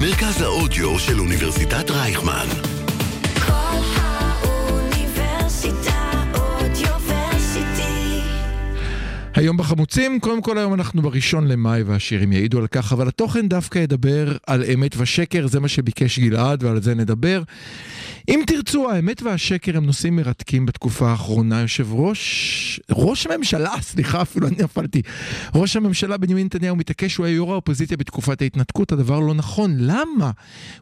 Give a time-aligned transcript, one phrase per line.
[0.00, 2.73] מרכז האודיו של אוניברסיטת רייכמן.
[9.44, 13.78] היום בחמוצים, קודם כל היום אנחנו בראשון למאי והשירים יעידו על כך, אבל התוכן דווקא
[13.78, 17.42] ידבר על אמת ושקר, זה מה שביקש גלעד ועל זה נדבר.
[18.28, 21.60] אם תרצו, האמת והשקר הם נושאים מרתקים בתקופה האחרונה.
[21.60, 25.02] יושב ראש, ראש הממשלה, סליחה, אפילו אני נפלתי.
[25.54, 29.76] ראש הממשלה בנימין נתניהו מתעקש שהוא היה יו"ר האופוזיציה בתקופת ההתנתקות, הדבר לא נכון.
[29.78, 30.30] למה?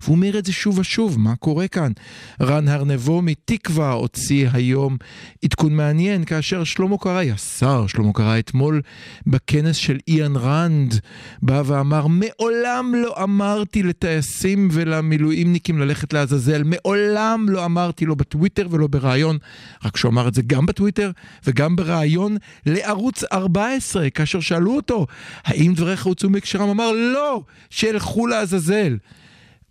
[0.02, 1.92] והוא אומר את זה שוב ושוב, מה קורה כאן?
[2.40, 4.96] רן הרנבו מתקווה הוציא היום
[5.44, 8.82] עדכון מעניין, כאשר שלמה קרעי, השר שלמה קרעי אתמול
[9.26, 11.00] בכנס של איאן רנד,
[11.42, 18.86] בא ואמר, מעולם לא אמרתי לטייסים ולמילואימניקים ללכת לעזאזל, מעולם לא אמרתי לא בטוויטר ולא
[18.86, 19.38] בריאיון,
[19.84, 21.10] רק שהוא אמר את זה גם בטוויטר
[21.46, 25.06] וגם בריאיון לערוץ 14, כאשר שאלו אותו,
[25.44, 26.68] האם דבריך הוצאו מהקשרם?
[26.68, 28.96] אמר, לא, שילכו לעזאזל.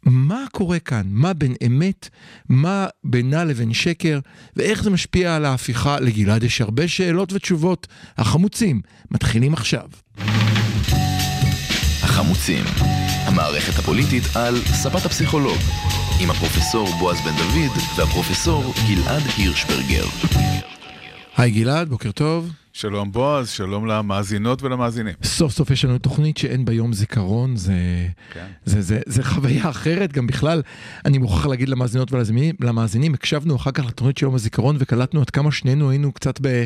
[0.06, 1.04] מה קורה כאן?
[1.10, 2.10] מה בין אמת?
[2.50, 4.20] מה בינה לבין שקר?
[4.56, 6.00] ואיך זה משפיע על ההפיכה?
[6.00, 7.88] לגלעד יש הרבה שאלות ותשובות.
[8.18, 9.88] החמוצים מתחילים עכשיו.
[12.04, 12.64] החמוצים,
[13.26, 15.58] המערכת הפוליטית על ספת הפסיכולוג,
[16.22, 20.06] עם הפרופסור בועז בן דוד והפרופסור גלעד הירשברגר.
[21.38, 22.52] היי גלעד, בוקר טוב.
[22.74, 25.14] שלום בועז, שלום למאזינות ולמאזינים.
[25.24, 27.74] סוף סוף יש לנו תוכנית שאין בה יום זיכרון, זה,
[28.34, 28.46] כן.
[28.66, 30.62] זה, זה, זה חוויה אחרת, גם בכלל,
[31.06, 35.30] אני מוכרח להגיד למאזינות ולמאזינים, למאזינים, הקשבנו אחר כך לתוכנית של יום הזיכרון וקלטנו עד
[35.30, 36.66] כמה שנינו היינו קצת ב,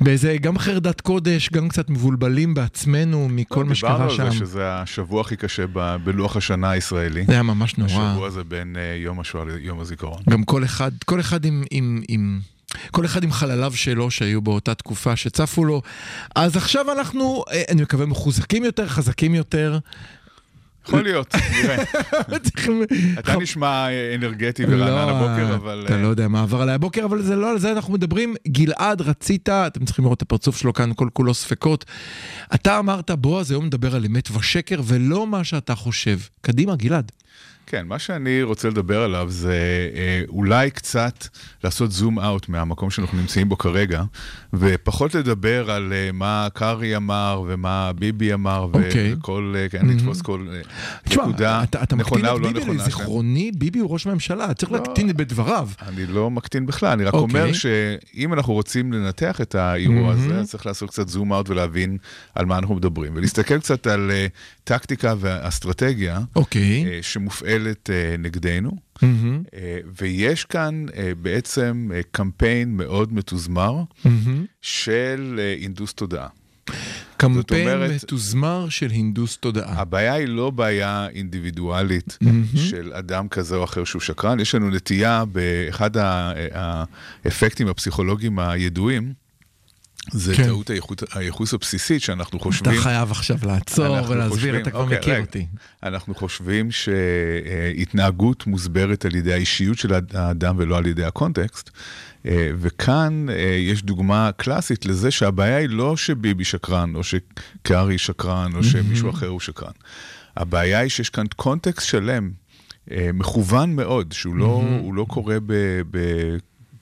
[0.00, 4.22] באיזה, גם חרדת קודש, גם קצת מבולבלים בעצמנו מכל מה שקרה דיברנו שם.
[4.22, 7.24] על זה שזה השבוע הכי קשה ב- בלוח השנה הישראלי.
[7.26, 7.90] זה היה ממש נורא.
[7.90, 10.22] השבוע הזה בין אה, יום השואה ליום הזיכרון.
[10.30, 12.40] גם כל אחד, כל אחד עם, עם, עם,
[12.90, 15.82] כל אחד עם חלליו שלו שהיו באותה תקופה שצפו לו.
[16.34, 19.78] אז עכשיו אנחנו, אה, אני מקווה, מחוזקים יותר, חזקים יותר.
[20.88, 21.82] יכול להיות, נראה.
[23.18, 25.82] אתה נשמע אה, אנרגטי ורענן לא, הבוקר, אבל...
[25.86, 28.34] אתה אה, לא יודע מה עבר עליי הבוקר, אבל זה לא על זה אנחנו מדברים.
[28.48, 31.84] גלעד, רצית, אתם צריכים לראות את הפרצוף שלו כאן, כל כולו ספקות.
[32.54, 36.18] אתה אמרת, בועז, היום נדבר על אמת ושקר, ולא מה שאתה חושב.
[36.40, 37.12] קדימה, גלעד.
[37.70, 39.54] כן, מה שאני רוצה לדבר עליו זה
[39.94, 41.26] אה, אולי קצת
[41.64, 44.02] לעשות זום אאוט מהמקום שאנחנו נמצאים בו כרגע,
[44.52, 49.14] ופחות לדבר על אה, מה קרעי אמר ומה ביבי אמר, אוקיי.
[49.14, 50.46] וכל, אה, כן, לתפוס כל
[51.04, 52.74] תשמע, נקודה אתה, אתה מקטין נכונה או את לא ביבי נכונה.
[52.74, 52.86] שלהם.
[52.88, 54.78] לזיכרוני, ביבי הוא ראש ממשלה, צריך לא.
[54.78, 55.68] להקטין בדבריו.
[55.88, 57.40] אני לא מקטין בכלל, אני רק אוקיי.
[57.42, 60.30] אומר שאם אנחנו רוצים לנתח את האירוע מהמם.
[60.30, 61.98] הזה, צריך לעשות קצת זום אאוט ולהבין
[62.34, 64.10] על מה אנחנו מדברים, ולהסתכל קצת על
[64.72, 66.84] טקטיקה ואסטרטגיה אוקיי.
[66.86, 68.70] אה, שמופעלת אה, נגדנו.
[69.02, 73.74] מהמם, אה, ויש כאן אה, בעצם אה, קמפיין מאוד מתוזמר
[74.04, 74.44] מהמם.
[74.62, 76.28] של אה, הנדוס תודעה.
[77.16, 79.80] קמפיין אומרת- מתוזמר של הנדוס תודעה.
[79.80, 82.44] הבעיה היא לא בעיה אינדיבידואלית מהמם.
[82.56, 85.90] של אדם כזה או אחר שהוא שקרן, יש לנו נטייה באחד
[87.24, 89.12] האפקטים הפסיכולוגיים הידועים,
[90.12, 90.44] זה כן.
[90.44, 92.80] טעות הייחוס- הייחוס הבסיסית שאנחנו אתה חושבים...
[92.80, 95.20] חייב עכשיו לעצור ולהסביר, חושבים- אתה כבר אוקיי, מכיר.
[95.20, 95.46] אותי.
[95.82, 101.70] אנחנו חושבים שהתנהגות מוסברת על ידי האישיות של האדם ולא על ידי הקונטקסט.
[102.26, 108.50] אה, וכאן אה, יש דוגמה קלאסית לזה שהבעיה היא לא שביבי שקרן, או שקרעי שקרן,
[108.54, 109.72] או שמישהו אחר הוא שקרן.
[110.36, 112.30] הבעיה היא שיש כאן קונטקסט שלם,
[112.90, 115.52] אה, מכוון מאוד, שהוא לא, הוא לא קורה ב...
[115.90, 115.98] ב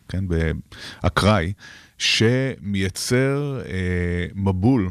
[0.08, 0.24] כן,
[1.02, 1.52] באקראי,
[1.98, 4.90] שמייצר אה, מבול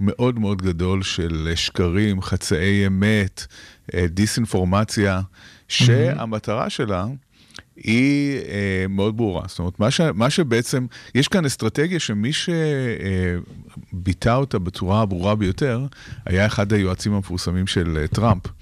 [0.00, 3.46] מאוד מאוד גדול של שקרים, חצאי אמת,
[3.94, 5.20] אה, דיסאינפורמציה,
[5.68, 7.06] שהמטרה שלה
[7.76, 9.42] היא אה, מאוד ברורה.
[9.46, 12.30] זאת אומרת, מה, ש, מה שבעצם, יש כאן אסטרטגיה שמי
[13.92, 15.86] שביטא אותה בצורה הברורה ביותר,
[16.26, 18.52] היה אחד היועצים המפורסמים של אה, טראמפ, אה,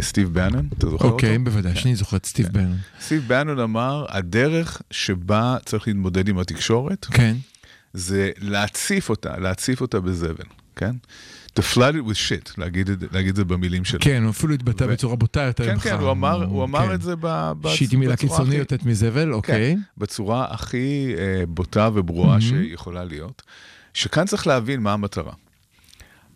[0.00, 1.14] סטיב בנון, אתה זוכר אותו?
[1.14, 2.76] אוקיי, בוודאי, שאני זוכר את סטיב בנון.
[3.00, 7.36] סטיב בנון אמר, הדרך שבה צריך להתמודד עם התקשורת, כן.
[7.92, 10.44] זה להציף אותה, להציף אותה בזבל,
[10.76, 10.92] כן?
[11.58, 14.00] To flood it with shit, להגיד, את- להגיד את זה במילים שלו.
[14.02, 15.82] כן, הוא אפילו התבטא ו- בצורה בוטה יותר כן, ממך.
[15.82, 16.94] כן, הוא אמר, הוא אמר כן.
[16.94, 19.74] את זה ב- בצ- שהיא מילה קיצונית יוצאת מזבל, אוקיי.
[19.74, 22.40] כן, בצורה הכי אה, בוטה וברורה Mhm.
[22.40, 23.42] שיכולה להיות,
[23.94, 25.32] שכאן צריך להבין מה המטרה.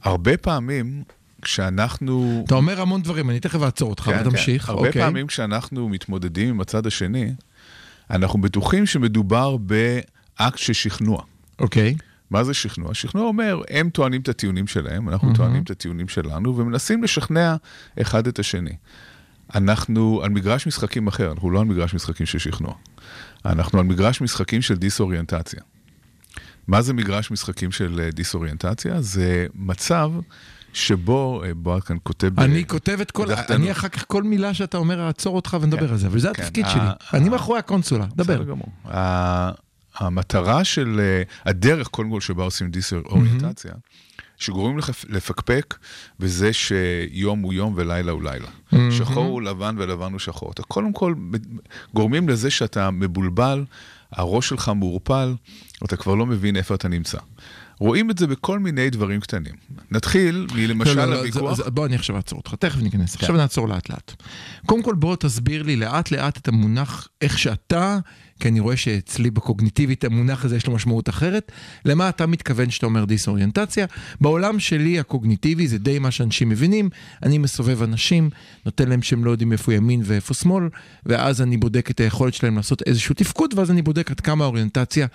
[0.02, 1.02] הרבה פעמים
[1.44, 2.44] כשאנחנו...
[2.46, 4.52] אתה אומר המון דברים, אני תכף אעצור אותך, כן, אבל כן.
[4.66, 5.02] הרבה אוקיי.
[5.02, 7.34] פעמים כשאנחנו מתמודדים עם הצד השני,
[8.10, 11.22] אנחנו בטוחים שמדובר באקט של שכנוע.
[11.58, 11.94] אוקיי.
[12.30, 12.94] מה זה שכנוע?
[12.94, 15.36] שכנוע אומר, הם טוענים את הטיעונים שלהם, אנחנו מהמם.
[15.36, 17.56] טוענים את הטיעונים שלנו, ומנסים לשכנע
[18.00, 18.76] אחד את השני.
[19.54, 22.74] אנחנו על מגרש משחקים אחר, אנחנו לא על מגרש משחקים של שכנוע.
[23.44, 25.60] אנחנו על מגרש משחקים של דיסאוריינטציה.
[26.68, 29.02] מה זה מגרש משחקים של אה, דיסאוריינטציה?
[29.02, 30.12] זה מצב
[30.74, 32.26] שבו אה, כאן כותב...
[32.34, 33.26] ב- אני כותב את כל.
[33.50, 36.42] אני אחר כך כל מילה שאתה אומר, אעצור אותך ונדבר כן, על זה, וזה כן,
[36.42, 36.80] התפקיד ה- שלי.
[37.14, 38.34] אני מאחורי הקונסולה, דבר.
[38.34, 38.68] בסדר גמור.
[39.98, 43.72] המטרה של, אה, הדרך קודם כל שבה עושים דיסאוריינטציה,
[44.36, 45.74] שגורמים לך לפקפק
[46.20, 48.48] בזה שיום הוא יום ולילה הוא לילה.
[48.90, 50.50] שחור הוא לבן ולבן הוא שחור.
[50.52, 51.14] אתה קודם כל
[51.94, 53.64] גורמים לזה שאתה מבולבל,
[54.12, 55.34] הראש שלך מעורפל,
[55.84, 57.18] אתה כבר לא מבין איפה אתה נמצא.
[57.78, 59.54] רואים את זה בכל מיני דברים קטנים.
[59.90, 61.60] נתחיל מלמשל לא, לא, הוויכוח.
[61.68, 64.22] בוא אני עכשיו אעצור אותך, תכף ניכנס, עכשיו נעצור לאט לאט.
[64.66, 67.98] קודם כל בוא תסביר לי לאט לאט את המונח, איך שאתה,
[68.40, 71.52] כי אני רואה שאצלי בקוגניטיבית המונח הזה יש לו משמעות אחרת,
[71.84, 73.86] למה אתה מתכוון שאתה אומר דיסאוריינטציה.
[74.20, 76.88] בעולם שלי הקוגניטיבי זה די מה שאנשים מבינים,
[77.22, 78.30] אני מסובב אנשים,
[78.64, 80.68] נותן להם שהם לא יודעים איפה ימין ואיפה שמאל,
[81.06, 85.06] ואז אני בודק את היכולת שלהם לעשות איזשהו תפקוד, ואז אני בודק עד כמה האוריינטציה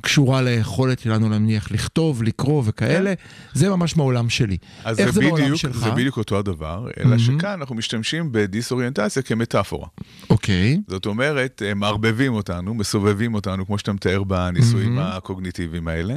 [0.00, 3.12] קשורה ליכולת שלנו נניח לכתוב, לקרוא וכאלה,
[3.52, 4.56] זה ממש מהעולם שלי.
[4.84, 5.76] אז איך זה זה בעולם בדיוק, שלך?
[5.76, 9.88] זה בדיוק אותו הדבר, אלא שכאן אנחנו משתמשים בדיסאוריינטציה כמטאפורה.
[10.30, 10.80] אוקיי.
[10.88, 15.02] זאת אומרת, מערבבים אותנו, מסובבים אותנו, כמו שאתה מתאר בניסויים Mm-hmm.
[15.02, 16.14] הקוגניטיביים האלה,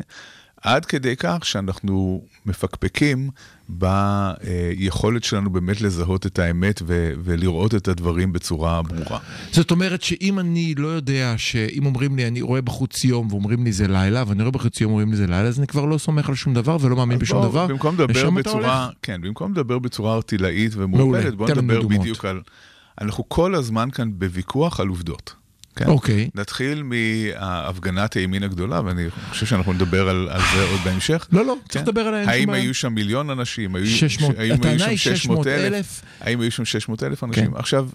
[0.61, 3.29] עד כדי כך שאנחנו מפקפקים
[3.69, 9.19] ביכולת שלנו באמת לזהות את האמת ו- ולראות את הדברים בצורה ברורה.
[9.51, 13.71] זאת אומרת שאם אני לא יודע שאם אומרים לי אני רואה בחוץ יום ואומרים לי
[13.71, 16.29] זה לילה ואני רואה בחוץ יום ואומרים לי זה לילה אז אני כבר לא סומך
[16.29, 17.67] על שום דבר ולא מאמין בשום בוא, דבר.
[17.67, 18.89] במקום לדבר בצורה.
[19.01, 21.87] כן, במקום לדבר בצורה ארטילאית ומעורפלת, בוא תן לנו נדבר.
[21.87, 22.41] בדיוק על...
[23.01, 25.44] אנחנו כל הזמן כאן בוויכוח על עובדות.
[25.75, 25.87] כן?
[25.87, 26.29] אוקיי.
[26.35, 31.27] נתחיל מהפגנת הימין הגדולה, ואני חושב שאנחנו נדבר על, על זה עוד בהמשך.
[31.31, 31.89] לא, לא, צריך כן?
[31.89, 32.19] לדבר עליה.
[32.19, 32.63] אין שום האם בעיה.
[32.63, 33.75] היו שם מיליון אנשים?
[33.75, 36.01] היו, 600, האם היו שם היא 600 אלף.
[36.21, 37.51] האם היו שם 600 אלף אנשים?
[37.51, 37.57] כן.
[37.57, 37.89] עכשיו,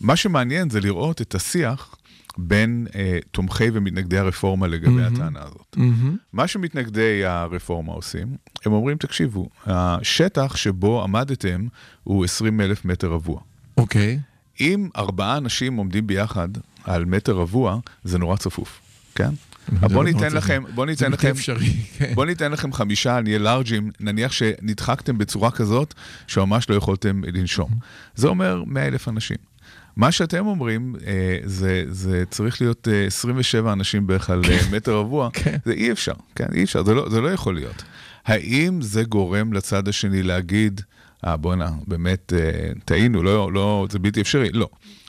[0.00, 1.94] מה שמעניין זה לראות את השיח
[2.38, 5.76] בין אה, תומכי ומתנגדי הרפורמה לגבי הטענה הזאת.
[5.76, 6.16] מהמם.
[6.32, 8.36] מה שמתנגדי הרפורמה עושים,
[8.66, 11.66] הם אומרים, תקשיבו, השטח שבו עמדתם
[12.04, 13.40] הוא 20 אלף מטר רבוע.
[13.76, 14.18] אוקיי.
[14.60, 16.48] אם ארבעה אנשים עומדים ביחד
[16.88, 18.80] על מטר רבוע, זה נורא צפוף,
[19.14, 19.30] כן?
[19.72, 21.32] בוא ניתן לכם, בוא ניתן לכם.
[21.98, 22.14] כן.
[22.14, 25.94] בוא ניתן לכם חמישה, נהיה לארג'ים, נניח שנדחקתם בצורה כזאת,
[26.26, 27.70] שממש לא יכולתם לנשום.
[28.14, 29.36] זה אומר 100 אלף אנשים.
[29.96, 34.96] מה שאתם אומרים, אה, זה, זה צריך להיות אה, 27 אנשים בערך על אה, מטר
[34.96, 35.56] רבוע, כן.
[35.64, 37.82] זה אי אפשר, כן, אי אפשר, זה לא, זה לא יכול להיות.
[38.26, 40.80] האם זה גורם לצד השני להגיד,
[41.26, 44.50] אה, בואנה, באמת, אה, טעינו, לא, לא, זה בלתי אפשרי?
[44.52, 44.68] לא.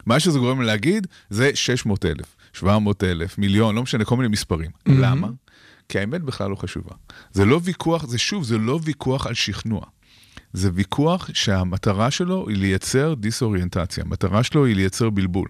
[0.10, 4.72] מה שזה גורם להגיד, זה 600 אלף, 700 אלף, מיליון, לא משנה, כל מיני מספרים.
[4.86, 5.28] למה?
[5.90, 6.96] כי האמת בכלל לא חשובה.
[7.32, 9.82] זה לא ויכוח, זה שוב, זה לא ויכוח על שכנוע.
[10.54, 15.48] זה ויכוח שהמטרה שלו היא לייצר דיסאוריינטציה, המטרה שלו היא לייצר בלבול.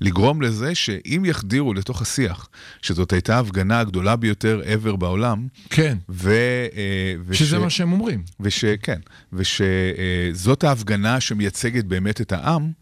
[0.00, 2.48] לגרום לזה שאם יחדירו לתוך השיח,
[2.82, 5.98] שזאת הייתה ההפגנה הגדולה ביותר ever בעולם, כן.
[6.08, 6.30] ו...
[6.76, 7.38] אה, וש...
[7.38, 8.22] שזה מה שהם אומרים.
[8.40, 9.00] ושכן,
[9.32, 12.72] ושזאת ההפגנה שמייצגת באמת את העם,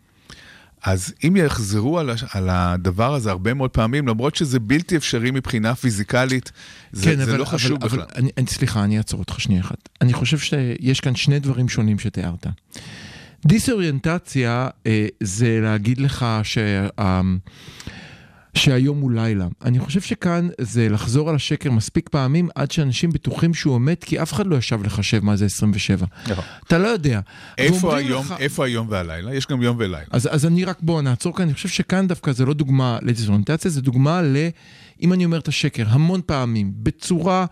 [0.84, 5.30] אז אם יחזרו על, הש- על הדבר הזה הרבה מאוד פעמים, למרות שזה בלתי אפשרי
[5.30, 6.52] מבחינה פיזיקלית,
[6.92, 8.00] זה, כן, זה אבל, לא חשוב אבל, בכלל.
[8.00, 9.88] אבל אני, אני, סליחה, אני אעצור אותך שנייה אחת.
[10.00, 12.46] אני חושב שיש כאן שני דברים שונים שתיארת.
[13.46, 16.86] דיסאוריינטציה אה, זה להגיד לך שה,
[18.58, 19.46] שהיום הוא לילה.
[19.64, 24.22] אני חושב שכאן זה לחזור על השקר מספיק פעמים עד שאנשים בטוחים שהוא אמת, כי
[24.22, 26.06] אף אחד לא ישב לחשב מה זה 27.
[26.28, 26.44] נכון.
[26.66, 27.20] אתה לא יודע.
[27.58, 29.34] איפה היום, לך- איפה היום והלילה?
[29.34, 29.98] יש גם יום ולילה.
[30.10, 33.70] אז, אז אני רק בוא נעצור כאן, אני חושב שכאן דווקא זה לא דוגמה לדיסאוריינטציה,
[33.70, 34.36] זה דוגמה ל...
[35.02, 37.46] אם אני אומר את השקר המון פעמים, בצורה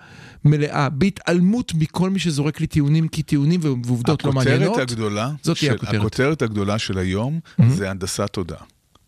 [0.44, 4.78] מלאה, בהתעלמות מכל מי שזורק לי טיעונים, כי טיעונים ועובדות לא מעניינות.
[4.78, 5.94] הגדולה, זאת תהיה הכותרת.
[5.94, 8.58] הכותרת הגדולה של היום זה הנדסת תודעה.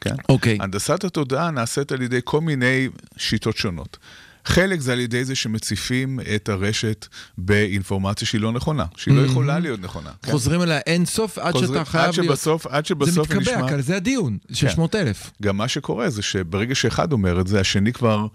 [0.09, 0.15] כן?
[0.29, 0.59] אוקיי.
[0.61, 3.97] הנדסת התודעה נעשית על ידי כל מיני שיטות שונות.
[4.45, 7.07] חלק זה על ידי זה שמציפים את הרשת
[7.39, 10.11] באינפורמציה שהיא לא נכונה, שהיא לא יכולה להיות נכונה.
[10.23, 10.33] כן?
[10.33, 12.27] חוזרים אליה אין סוף עד חוזרים- שאתה חייב עד להיות...
[12.39, 13.81] שבסוף, עד זה שבסוף מתקבע, נשמע...
[13.81, 15.31] זה הדיון, 600 אלף.
[15.43, 18.27] גם מה שקורה זה שברגע שאחד אומר את זה, השני כבר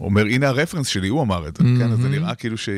[0.00, 1.92] אומר, הנה הרפרנס שלי, הוא אמר את זה, כן?
[1.92, 2.68] אז זה נראה כאילו ש...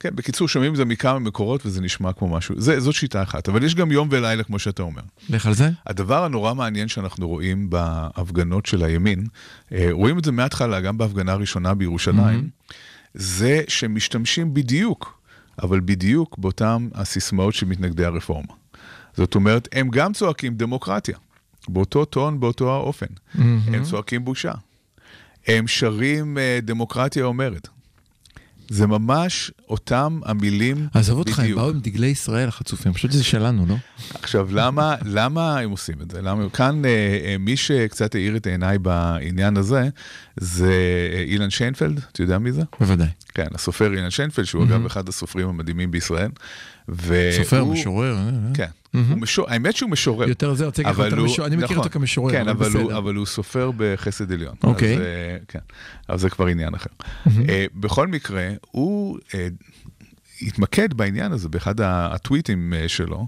[0.00, 2.60] כן, בקיצור, שומעים את זה מכמה מקורות וזה נשמע כמו משהו.
[2.60, 5.02] זה, זאת שיטה אחת, אבל יש גם יום ולילה, כמו שאתה אומר.
[5.28, 5.70] לך על זה?
[5.86, 9.26] הדבר הנורא מעניין שאנחנו רואים בהפגנות של הימין,
[9.72, 12.48] אה, רואים את זה מההתחלה, גם בהפגנה הראשונה בירושלים,
[13.14, 15.20] זה שמשתמשים בדיוק,
[15.62, 18.54] אבל בדיוק באותם הסיסמאות של מתנגדי הרפורמה.
[19.16, 21.18] זאת אומרת, הם גם צועקים דמוקרטיה,
[21.68, 23.06] באותו טון, באותו האופן.
[23.66, 24.52] הם צועקים בושה.
[25.46, 27.68] הם שרים אה, דמוקרטיה אומרת.
[28.70, 31.58] זה ממש אותם המילים עזוב אותך, הם בדיוק.
[31.58, 33.76] באו עם דגלי ישראל החצופים, פשוט זה שלנו, לא?
[34.14, 36.22] עכשיו, למה, למה הם עושים את זה?
[36.22, 36.90] למה, כאן אה,
[37.24, 39.88] אה, מי שקצת האיר את עיניי בעניין הזה,
[40.36, 40.72] זה
[41.12, 42.62] אה, אילן שיינפלד, אתה יודע מי זה?
[42.80, 43.08] בוודאי.
[43.34, 46.30] כן, הסופר אילן שיינפלד, שהוא אגב אחד הסופרים המדהימים בישראל.
[47.38, 48.14] סופר, משורר.
[48.16, 48.54] אה, אה.
[48.54, 49.50] כן, הוא משור...
[49.50, 50.28] האמת שהוא משורר.
[50.28, 52.92] יותר זה, רוצה להגיד לך, הוא- משורר, אני מכיר נכון, אותו כמשורר, כן, אבל הוא.
[52.92, 54.54] אבל הוא סופר בחסד עליון.
[54.62, 54.94] אוקיי.
[54.94, 55.58] אז, אה, כן,
[56.08, 56.90] אבל זה כבר עניין אחר.
[57.48, 59.48] אה, בכל מקרה, הוא אה,
[60.42, 63.26] התמקד בעניין הזה באחד הטוויטים שלו,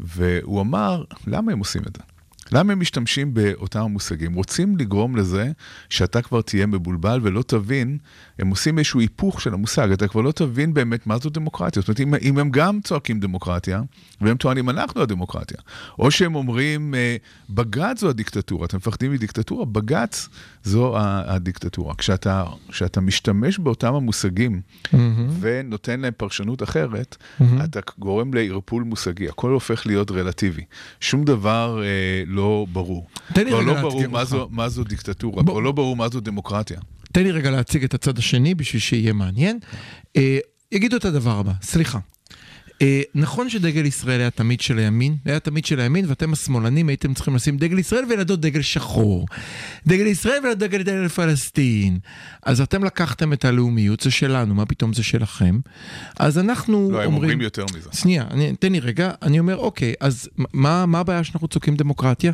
[0.00, 2.02] והוא אמר, למה הם עושים את זה?
[2.52, 4.34] למה הם משתמשים באותם המושגים?
[4.34, 5.52] רוצים לגרום לזה
[5.88, 7.98] שאתה כבר תהיה מבולבל ולא תבין,
[8.38, 11.82] הם עושים איזשהו היפוך של המושג, אתה כבר לא תבין באמת מה זו דמוקרטיה.
[11.82, 13.82] זאת אומרת, אם, אם הם גם צועקים דמוקרטיה,
[14.20, 15.58] והם טוענים אנחנו הדמוקרטיה,
[15.98, 17.16] או שהם אומרים אה,
[17.50, 20.28] בג"ץ זו הדיקטטורה, אתם מפחדים מדיקטטורה, בג"ץ
[20.64, 21.94] זו הדיקטטורה.
[21.94, 24.60] כשאתה, כשאתה משתמש באותם המושגים
[25.40, 27.16] ונותן להם פרשנות אחרת,
[27.64, 30.64] אתה גורם לערפול מושגי, הכל הופך להיות רלטיבי.
[31.00, 33.06] שום דבר אה, לא ברור.
[33.34, 34.24] תן לי רגע לא ברור מה.
[34.24, 36.80] זו, מה זו דיקטטורה, כבר לא ברור מה זו דמוקרטיה.
[37.12, 39.58] תן לי רגע להציג את הצד השני בשביל שיהיה מעניין.
[40.16, 40.38] אה,
[40.72, 41.98] יגידו את הדבר הבא, סליחה.
[42.82, 47.14] אה, נכון שדגל ישראל היה תמיד של הימין, היה תמיד של הימין, ואתם השמאלנים הייתם
[47.14, 49.26] צריכים לשים דגל ישראל ולידו דגל שחור.
[49.86, 51.98] דגל ישראל ולידו דגל, דגל פלסטין.
[52.42, 55.60] אז אתם לקחתם את הלאומיות, זה שלנו, מה פתאום זה שלכם?
[56.18, 57.90] אז אנחנו לא, הם אומרים יותר מזה.
[57.92, 62.32] שנייה, אני, תן לי רגע, אני אומר, אוקיי, אז מה, מה הבעיה שאנחנו צועקים דמוקרטיה?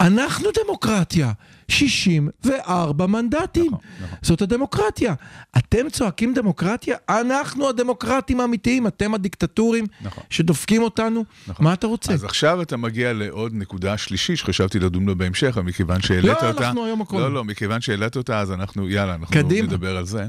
[0.00, 1.32] אנחנו דמוקרטיה,
[1.68, 3.66] 64 מנדטים.
[3.66, 4.18] נכון, נכון.
[4.22, 5.14] זאת הדמוקרטיה.
[5.58, 6.96] אתם צועקים דמוקרטיה?
[7.08, 10.24] אנחנו הדמוקרטים האמיתיים, אתם הדיקטטורים נכון.
[10.30, 11.24] שדופקים אותנו?
[11.48, 11.64] נכון.
[11.64, 12.12] מה אתה רוצה?
[12.12, 16.48] אז עכשיו אתה מגיע לעוד נקודה שלישית שחשבתי לדון בה בהמשך, אבל מכיוון שהעלית לא,
[16.48, 16.66] אותה...
[16.68, 17.18] אנחנו היום הכל.
[17.20, 19.66] לא, לא, מכיוון שהעלית אותה, אז אנחנו, יאללה, אנחנו קדימה.
[19.66, 20.26] נדבר על זה.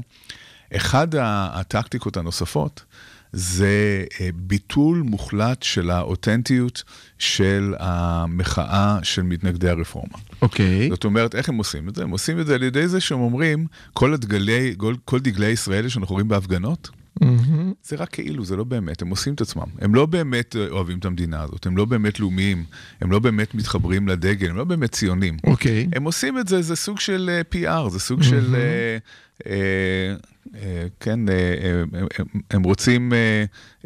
[0.76, 2.84] אחד הטקטיקות הנוספות
[3.32, 6.82] זה אה, ביטול מוחלט של האותנטיות
[7.18, 10.18] של המחאה של מתנגדי הרפורמה.
[10.42, 10.88] אוקיי.
[10.90, 12.02] זאת אומרת, איך הם עושים את זה?
[12.02, 15.88] הם עושים את זה על ידי זה שהם אומרים, כל, הדגלי, כל, כל דגלי ישראל
[15.88, 16.90] שאנחנו רואים בהפגנות,
[17.20, 17.72] מהמם.
[17.82, 19.62] זה רק כאילו, זה לא באמת, הם עושים את עצמם.
[19.78, 22.64] הם לא באמת אה, אוהבים את המדינה הזאת, הם לא באמת לאומיים,
[23.00, 25.36] הם לא באמת מתחברים לדגל, הם לא באמת ציונים.
[25.44, 25.88] אוקיי.
[25.94, 27.40] הם עושים את זה, זה סוג של אה,
[27.86, 28.54] PR, זה סוג של...
[28.54, 28.98] אה,
[29.46, 30.14] אה,
[30.54, 33.12] אה, כן, אה, אה, הם- הם- הם רוצים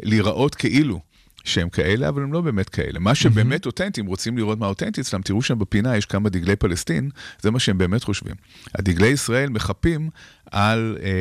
[0.03, 0.99] להיראות כאילו.
[1.45, 2.99] שהם כאלה, אבל הם לא באמת כאלה.
[2.99, 6.55] מה שבאמת אותנטי, אם רוצים לראות מה אותנטי אצלם, תראו שם בפינה יש כמה דגלי
[6.55, 7.09] פלסטין,
[7.41, 8.35] זה מה שהם באמת חושבים.
[8.75, 10.09] הדגלי ישראל מחפים
[10.53, 11.11] על אה,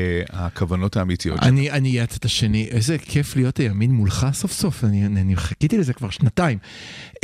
[0.47, 1.55] הכוונות האמיתיות שלהם.
[1.73, 5.79] אני אהיה הצד השני, איזה כיף להיות הימין מולך סוף סוף, אני, אני, אני חיכיתי
[5.79, 6.59] לזה כבר שנתיים.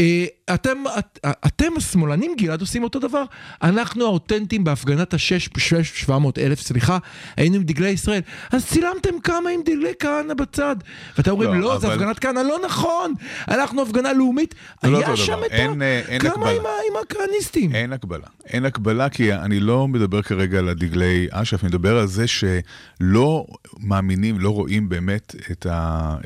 [0.00, 0.24] אה,
[0.54, 3.22] אתם, את, אתם השמאלנים, גלעד, עושים אותו דבר.
[3.62, 6.98] אנחנו האותנטים בהפגנת השש, שש, שבע מאות אלף, סליחה,
[7.36, 8.20] היינו עם דגלי ישראל.
[8.50, 10.76] אז צילמתם כמה עם דגלי כהנא בצד.
[11.18, 13.14] ואתם אומרים, לא, לא, זה אבל- הפגנת כהנא, לא נכון,
[13.48, 14.54] אנחנו הפגנה לאומית.
[14.82, 15.46] זה לא היה אותו שם דבר.
[15.46, 15.54] את ה...
[15.56, 16.50] אין, אה, אין כמה הקבלה.
[16.50, 17.74] עם, ה- עם הכהניסטים.
[17.74, 18.26] אין הקבלה.
[18.46, 23.46] אין הקבלה, כי אני לא מדבר כרגע על הדגלי אש"ף, אני מדבר על זה שלא
[23.80, 26.16] מאמינים, לא רואים באמת את, ה,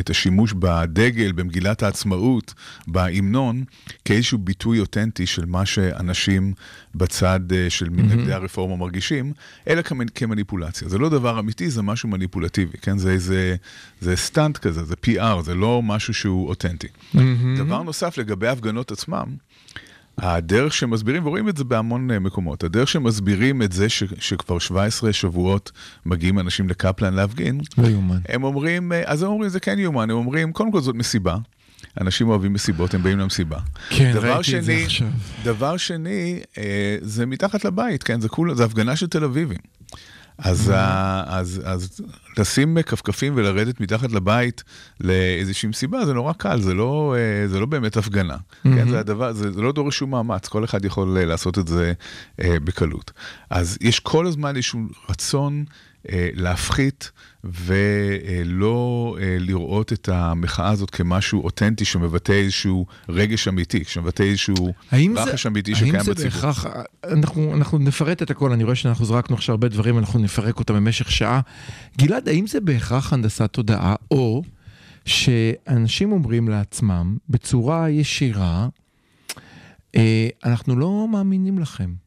[0.00, 2.54] את השימוש בדגל, במגילת העצמאות,
[2.86, 3.64] בהמנון,
[4.04, 6.54] כאיזשהו ביטוי אותנטי של מה שאנשים
[6.94, 9.32] בצד אה, של מתנגדי הרפורמה מרגישים,
[9.68, 10.88] אלא כמ- כמניפולציה.
[10.88, 12.98] זה לא דבר אמיתי, זה משהו מניפולטיבי, כן?
[12.98, 13.56] זה איזה,
[14.00, 16.88] זה סטאנט כזה, זה PR, זה לא משהו שהוא אותנטי.
[17.56, 19.26] דבר נוסף לגבי ההפגנות עצמם,
[20.18, 25.12] הדרך שמסבירים, ורואים את זה בהמון אה, מקומות, הדרך שמסבירים את זה ש, שכבר 17
[25.12, 25.72] שבועות
[26.06, 28.18] מגיעים אנשים לקפלן להפגין, לא יאומן.
[28.28, 31.36] הם אומרים, אה, אז הם אומרים, זה כן יאומן, הם אומרים, קודם כל זאת מסיבה.
[32.00, 33.58] אנשים אוהבים מסיבות, הם באים למסיבה.
[33.90, 35.08] כן, ראיתי את זה שני, עכשיו.
[35.44, 38.20] דבר שני, אה, זה מתחת לבית, כן?
[38.20, 39.58] זה כולה, זה הפגנה של תל אביבים.
[40.44, 40.72] אז, Mm-hmm.
[40.74, 42.00] ה, אז, אז
[42.38, 44.64] לשים כפכפים ולרדת מתחת לבית
[45.00, 48.36] לאיזושהי מסיבה, זה נורא קל, זה לא, אה, זה לא באמת הפגנה.
[48.62, 48.90] כן, Mm-hmm.
[48.90, 51.92] זה, הדבר, זה, זה לא דורש שום מאמץ, כל אחד יכול אה, לעשות את זה
[52.42, 53.10] אה, בקלות.
[53.50, 54.80] אז יש כל הזמן איזשהו
[55.10, 55.64] רצון אה,
[56.10, 57.10] להפחית
[57.44, 65.14] ולא אה, לראות את המחאה הזאת כמשהו אותנטי שמבטא איזשהו רגש אמיתי, שמבטא איזשהו האם
[65.14, 66.30] זה, רחש אמיתי האם שקיים זה בציבור.
[66.30, 66.66] בהכרח,
[67.04, 70.74] אנחנו, אנחנו נפרט את הכל, אני רואה שאנחנו זרקנו עכשיו הרבה דברים, אנחנו נפרק אותם
[70.74, 71.40] במשך שעה.
[71.98, 74.42] גלעד, האם זה בהכרח הנדסת תודעה, או
[75.04, 78.68] שאנשים אומרים לעצמם בצורה ישירה,
[79.96, 82.01] אה, אנחנו לא מאמינים לכם.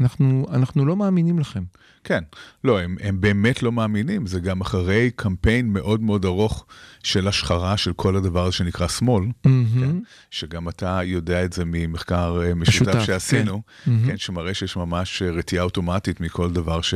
[0.00, 1.62] אנחנו, אנחנו לא מאמינים לכם.
[2.04, 2.24] כן,
[2.64, 6.66] לא, הם, הם באמת לא מאמינים, זה גם אחרי קמפיין מאוד מאוד ארוך
[7.04, 9.96] של השחרה של כל הדבר הזה שנקרא שמאל, כן,
[10.30, 13.90] שגם אתה יודע את זה ממחקר אה, משותף משותף, שעשינו, כן.
[13.90, 16.94] כן, כן, שמראה שיש ממש אה, רתיעה אוטומטית מכל דבר ש...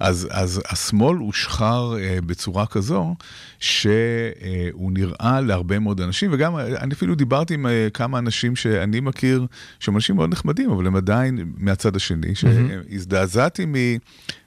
[0.00, 3.14] אז, אז השמאל הושחר אה, בצורה כזו,
[3.60, 9.00] שהוא נראה להרבה מאוד אנשים, וגם אה, אני אפילו דיברתי עם אה, כמה אנשים שאני
[9.00, 9.46] מכיר,
[9.80, 13.74] שהם אנשים מאוד נחמדים, אבל הם עדיין מהצד השני, שהזדעזעתי מ...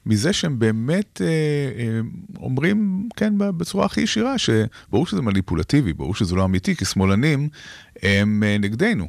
[0.06, 2.00] מזה שהם באמת אה, אה,
[2.39, 7.50] אומרים, כן, בצורה הכי ישירה, שברור שזה מניפולטיבי, ברור שזה לא אמיתי, כי שמאלנים
[8.03, 9.08] הם אה, נגדנו.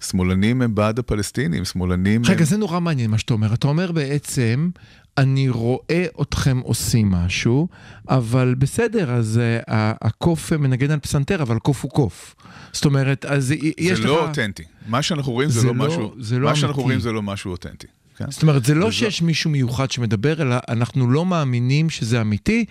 [0.00, 2.44] שמאלנים הם בעד הפלסטינים, שמאלנים רגע, הם...
[2.44, 3.54] זה נורא מעניין מה שאתה אומר.
[3.54, 4.70] אתה אומר בעצם,
[5.18, 7.68] אני רואה אתכם עושים משהו,
[8.08, 9.64] אבל בסדר, אז uh,
[10.00, 12.34] הקוף מנגן על פסנתר, אבל קוף הוא קוף.
[12.72, 13.96] זאת אומרת, אז יש לך...
[13.96, 14.62] זה לא אותנטי.
[14.88, 16.82] מה שאנחנו רואים זה, זה לא לא- משהו, זה לא מה שאנחנו אמיתי.
[16.82, 17.86] רואים זה לא משהו אותנטי.
[18.16, 18.30] כן?
[18.30, 22.64] זאת אומרת, זה לא שיש מישהו מיוחד שמדבר, אלא אנחנו לא מאמינים שזה אמיתי,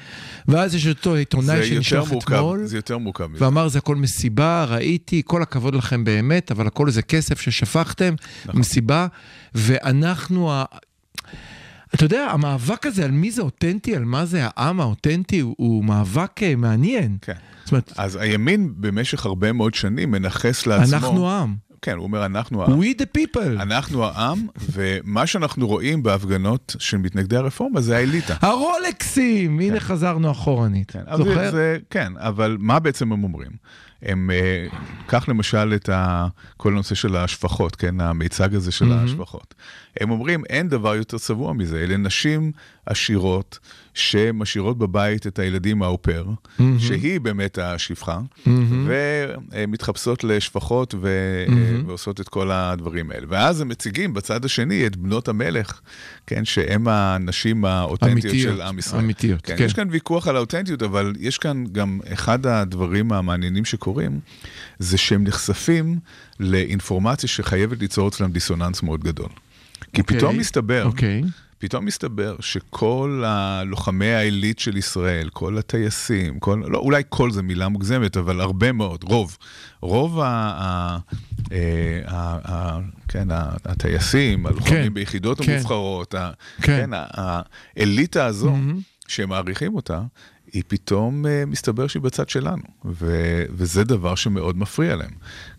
[0.48, 3.28] ואז יש אותו עיתונאי זה שנשלח אתמול, זה יותר מורכב.
[3.34, 8.14] ואמר זה הכל מסיבה, ראיתי, כל הכבוד לכם באמת, אבל הכל איזה כסף ששפכתם,
[8.46, 8.60] נכון.
[8.60, 9.08] מסיבה,
[9.56, 10.66] ואנחנו, ה...
[11.96, 15.86] אתה יודע, המאבק הזה על מי זה אותנטי, על מה זה העם האותנטי, הוא, הוא
[15.86, 17.18] מאבק אה, מעניין.
[17.22, 17.34] כן.
[17.64, 20.96] זאת אומרת, אז הימין במשך הרבה מאוד שנים מנכס לעצמו...
[20.96, 21.56] אנחנו העם.
[21.82, 22.82] כן, הוא אומר, אנחנו העם.
[22.82, 23.62] We the people.
[23.62, 28.36] אנחנו העם, ומה שאנחנו רואים בהפגנות של מתנגדי הרפורמה זה האליטה.
[28.42, 29.60] הרולקסים!
[29.60, 30.92] הנה חזרנו אחורנית.
[30.92, 31.52] כן, זוכר?
[31.90, 33.52] כן, אבל מה בעצם הם אומרים?
[34.04, 34.66] הם, אה,
[35.08, 36.28] קח למשל את ה,
[36.58, 39.54] כל הנושא של השפחות, כן, המיצג הזה של השפחות.
[40.00, 42.52] הם אומרים, אין דבר יותר צבוע מזה, אלה נשים
[42.86, 43.60] עשירות
[43.94, 46.26] שמשאירות בבית את הילדים האופר,
[46.80, 48.20] שהיא באמת השפחה,
[49.54, 51.10] ומתחפשות לשפחות ו,
[51.88, 53.26] ועושות את כל הדברים האלה.
[53.30, 55.82] ואז הם מציגים בצד השני את בנות המלך,
[56.28, 59.04] כן, שהן הנשים האותנטיות אמיתיות, של עם ישראל.
[59.04, 59.64] אמיתיות, כן, כן.
[59.64, 64.20] יש כאן ויכוח על האותנטיות, אבל יש כאן גם אחד הדברים המעניינים שקורים,
[64.80, 66.00] זה שהם נחשפים
[66.40, 69.30] לאינפורמציה שחייבת ליצור אצלם דיסוננס מאוד גדול.
[69.94, 71.24] כי אוקיי, פתאום מסתבר, אוקיי.
[71.62, 77.68] פתאום מסתבר שכל הלוחמי העילית של ישראל, כל הטייסים, כל, לא, אולי כל זה מילה
[77.70, 79.38] מוגזמת, אבל הרבה מאוד, רוב,
[79.82, 80.98] רוב ה, ה,
[81.52, 85.52] אה, ה, ה, כן, ה, הטייסים, הלוחמים כן, ביחידות כן.
[85.52, 86.64] המובחרות, ה, כן.
[86.78, 87.42] כן, ה-
[87.78, 88.56] האליטה הזו,
[89.08, 90.02] שהם מעריכים אותה,
[90.54, 93.06] היא פתאום אה, מסתבר שהיא בצד שלנו, ו,
[93.50, 95.12] וזה דבר שמאוד מפריע להם.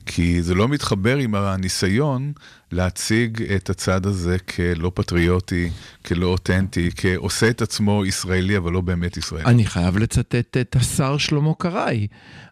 [0.07, 2.33] כי זה לא מתחבר עם הניסיון
[2.73, 5.71] להציג את הצד הזה כלא פטריוטי,
[6.07, 9.45] כלא אותנטי, כעושה את עצמו ישראלי, אבל לא באמת ישראלי.
[9.45, 12.07] אני חייב לצטט את השר שלמה קרעי.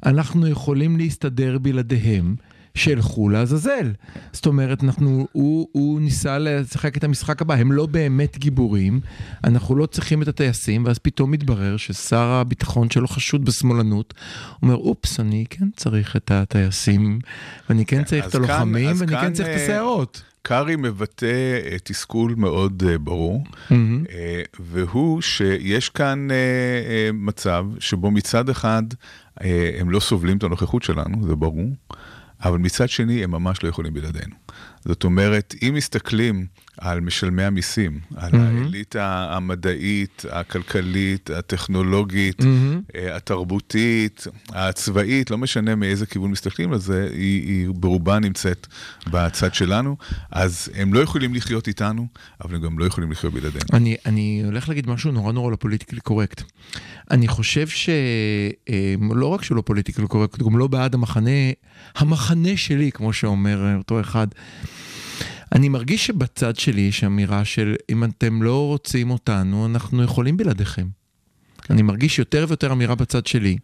[0.06, 2.34] אנחנו יכולים להסתדר בלעדיהם.
[2.74, 3.92] שילכו לעזאזל.
[4.33, 9.00] זאת אומרת, אנחנו, הוא, הוא ניסה לשחק את המשחק הבא, הם לא באמת גיבורים,
[9.44, 14.14] אנחנו לא צריכים את הטייסים, ואז פתאום מתברר ששר הביטחון שלו חשוד בשמאלנות,
[14.62, 17.18] אומר, אופס, אני כן צריך את הטייסים,
[17.68, 20.22] ואני כן צריך את כאן- הלוחמים, אז ואני כן כאן, צריך את אה, הסיירות.
[20.42, 21.26] קארי מבטא
[21.70, 23.44] אה, תסכול מאוד אה, ברור.
[23.70, 23.76] אה,
[24.61, 28.83] והוא שיש כאן אה, אה, מצב שבו מצד אחד
[29.42, 31.68] אה, הם לא סובלים את הנוכחות שלנו, זה ברור,
[32.44, 34.35] אבל מצד שני הם ממש לא יכולים בלעדינו.
[34.85, 36.46] זאת אומרת, אם מסתכלים
[36.80, 42.42] על משלמי המיסים, על האליטה המדעית, הכלכלית, הטכנולוגית,
[42.94, 48.66] אה, התרבותית, הצבאית, לא משנה מאיזה כיוון מסתכלים על זה, היא, היא ברובה נמצאת
[49.10, 49.96] בצד שלנו,
[50.30, 52.06] אז הם לא יכולים לחיות איתנו,
[52.44, 53.64] אבל הם גם לא יכולים לחיות בלעדינו.
[53.72, 56.42] אני, אני הולך להגיד משהו נורא נורא לא politically correct.
[57.10, 61.30] אני חושב שלא רק שהוא לא politically correct, גם לא בעד המחנה,
[61.96, 64.26] המחנה שלי, כמו שאומר אה, אותו אחד.
[65.52, 70.86] אני מרגיש שבצד שלי יש אמירה של אם אתם לא רוצים אותנו, אנחנו יכולים בלעדיכם.
[71.70, 73.56] אני מרגיש יותר ויותר אמירה בצד שלי.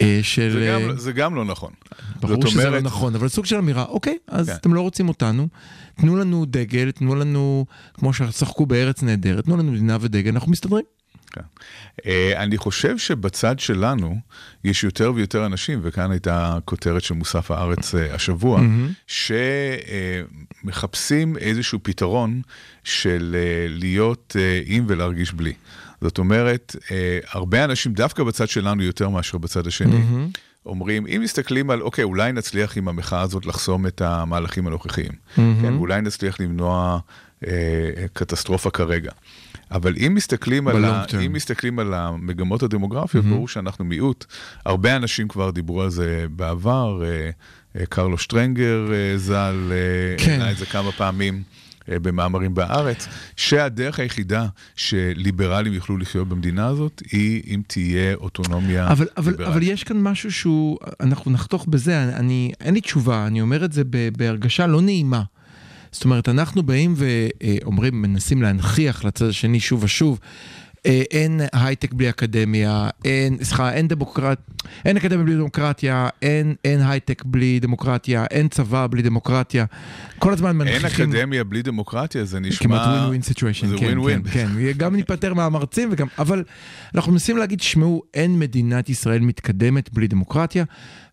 [0.00, 0.50] אה, של...
[0.52, 1.72] זה אה, גם, זה גם לא נכון.
[2.20, 4.54] ברור שזה לא אומרת- נכון, אבל סוג של אמירה, אוקיי, אז כן.
[4.54, 5.48] אתם לא רוצים אותנו,
[5.94, 10.84] תנו לנו דגל, תנו לנו, כמו ששחקו בארץ נהדרת, תנו לנו מדינה ודגל, אנחנו מסתדרים.
[11.32, 11.40] כן.
[12.06, 14.16] אה, אני חושב שבצד שלנו
[14.64, 18.60] יש יותר ויותר אנשים, וכאן הייתה כותרת של מוסף הארץ אה, השבוע,
[20.64, 22.42] שמחפשים איזשהו פתרון
[22.84, 24.36] של אה, להיות
[24.66, 25.52] עם ולהרגיש בלי.
[26.00, 26.76] זאת אומרת,
[27.30, 30.00] הרבה אנשים, דווקא בצד שלנו יותר מאשר בצד השני,
[30.66, 35.12] אומרים, אם מסתכלים על, אוקיי, אולי נצליח עם המחאה הזאת לחסום את המהלכים הנוכחיים.
[35.34, 36.98] כן, ואולי נצליח למנוע
[37.46, 37.50] אה,
[38.12, 39.10] קטסטרופה כרגע.
[39.70, 41.04] אבל אם מסתכלים, על, ה.
[41.26, 43.28] אם מסתכלים על המגמות הדמוגרפיות, mm-hmm.
[43.28, 44.24] ברור שאנחנו מיעוט.
[44.64, 47.30] הרבה אנשים כבר דיברו על זה בעבר, אה,
[47.76, 49.72] אה, קרלו שטרנגר אה, ז"ל,
[50.18, 50.30] כן.
[50.30, 51.42] העלה את זה כמה פעמים.
[51.90, 59.30] במאמרים בארץ, שהדרך היחידה שליברלים יוכלו לחיות במדינה הזאת, היא אם תהיה אוטונומיה אבל, אבל,
[59.30, 59.52] ליברלית.
[59.52, 63.64] אבל יש כאן משהו שהוא, אנחנו נחתוך בזה, אני, אני, אין לי תשובה, אני אומר
[63.64, 63.82] את זה
[64.16, 65.22] בהרגשה לא נעימה.
[65.92, 70.18] זאת אומרת, אנחנו באים ואומרים, מנסים להנכיח לצד השני שוב ושוב,
[70.86, 74.38] אה, אין הייטק בלי אקדמיה, אין, סליחה, אין דמוקרט,
[74.84, 79.64] אין אקדמיה בלי דמוקרטיה, אין, אין הייטק בלי דמוקרטיה, אין צבא בלי דמוקרטיה.
[80.18, 81.10] כל הזמן אין מנכיחים...
[81.10, 82.68] אקדמיה בלי דמוקרטיה, זה נשמע...
[82.68, 84.22] כמעט win win situation, כן, ווין ווין.
[84.22, 86.44] כן, כן, גם ניפטר מהמרצים וגם, אבל
[86.94, 90.64] אנחנו מנסים להגיד, שמעו, אין מדינת ישראל מתקדמת בלי דמוקרטיה,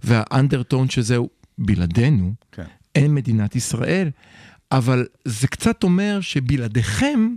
[0.04, 2.64] וה undertone שזהו בלעדינו, כן.
[2.96, 4.10] אין מדינת ישראל,
[4.78, 7.36] אבל זה קצת אומר שבלעדיכם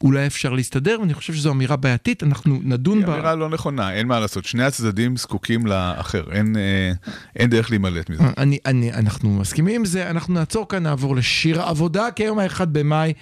[0.00, 3.14] אולי אפשר להסתדר, ואני חושב שזו אמירה בעייתית, אנחנו נדון היא בה.
[3.14, 4.44] אמירה לא נכונה, אין מה לעשות.
[4.44, 6.92] שני הצדדים זקוקים לאחר, אין, אה,
[7.36, 8.22] אין דרך להימלט מזה.
[8.38, 12.72] אני, אני, אנחנו מסכימים עם זה, אנחנו נעצור כאן, נעבור לשיר העבודה, כי היום האחד
[12.72, 13.12] במאי,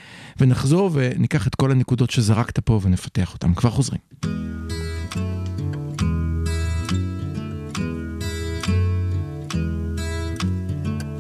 [0.41, 3.55] ונחזור וניקח את כל הנקודות שזרקת פה ונפתח אותן.
[3.55, 4.01] כבר חוזרים.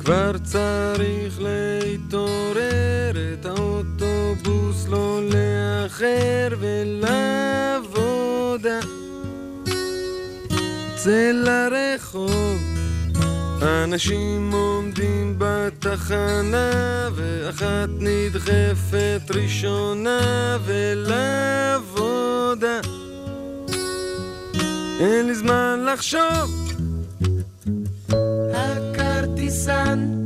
[0.08, 1.67] כבר צריך להתעורר,
[6.00, 7.70] לאחר ולעבודה.
[10.96, 12.58] צא לרחוב,
[13.62, 21.60] אנשים עומדים בתחנה, ואחת נדחפת ראשונה ולעבודה.
[25.00, 26.68] אין לי זמן לחשוב
[28.54, 30.17] הכרטיסן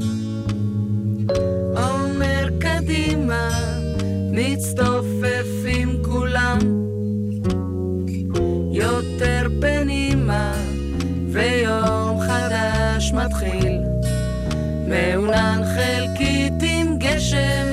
[14.92, 17.71] מעונן חלקית עם גשם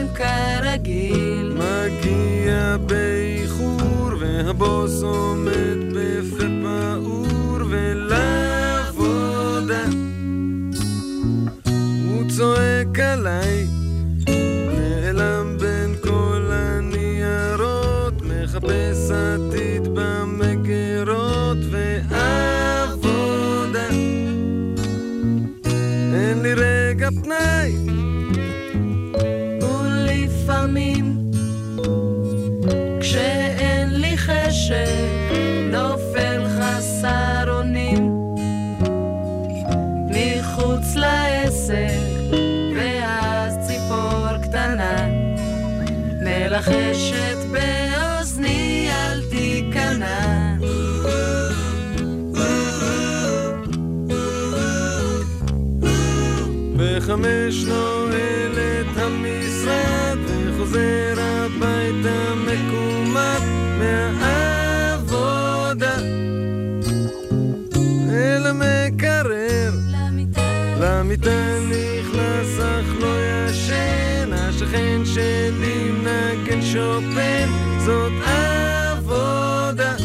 [71.10, 73.16] למיטה נכנס אך לא
[73.50, 74.34] ישן.
[74.34, 77.50] השכן שלי מנגן שופן
[77.86, 79.96] זאת עבודה.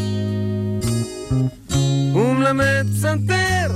[2.13, 3.67] הוא מלמד פסנתר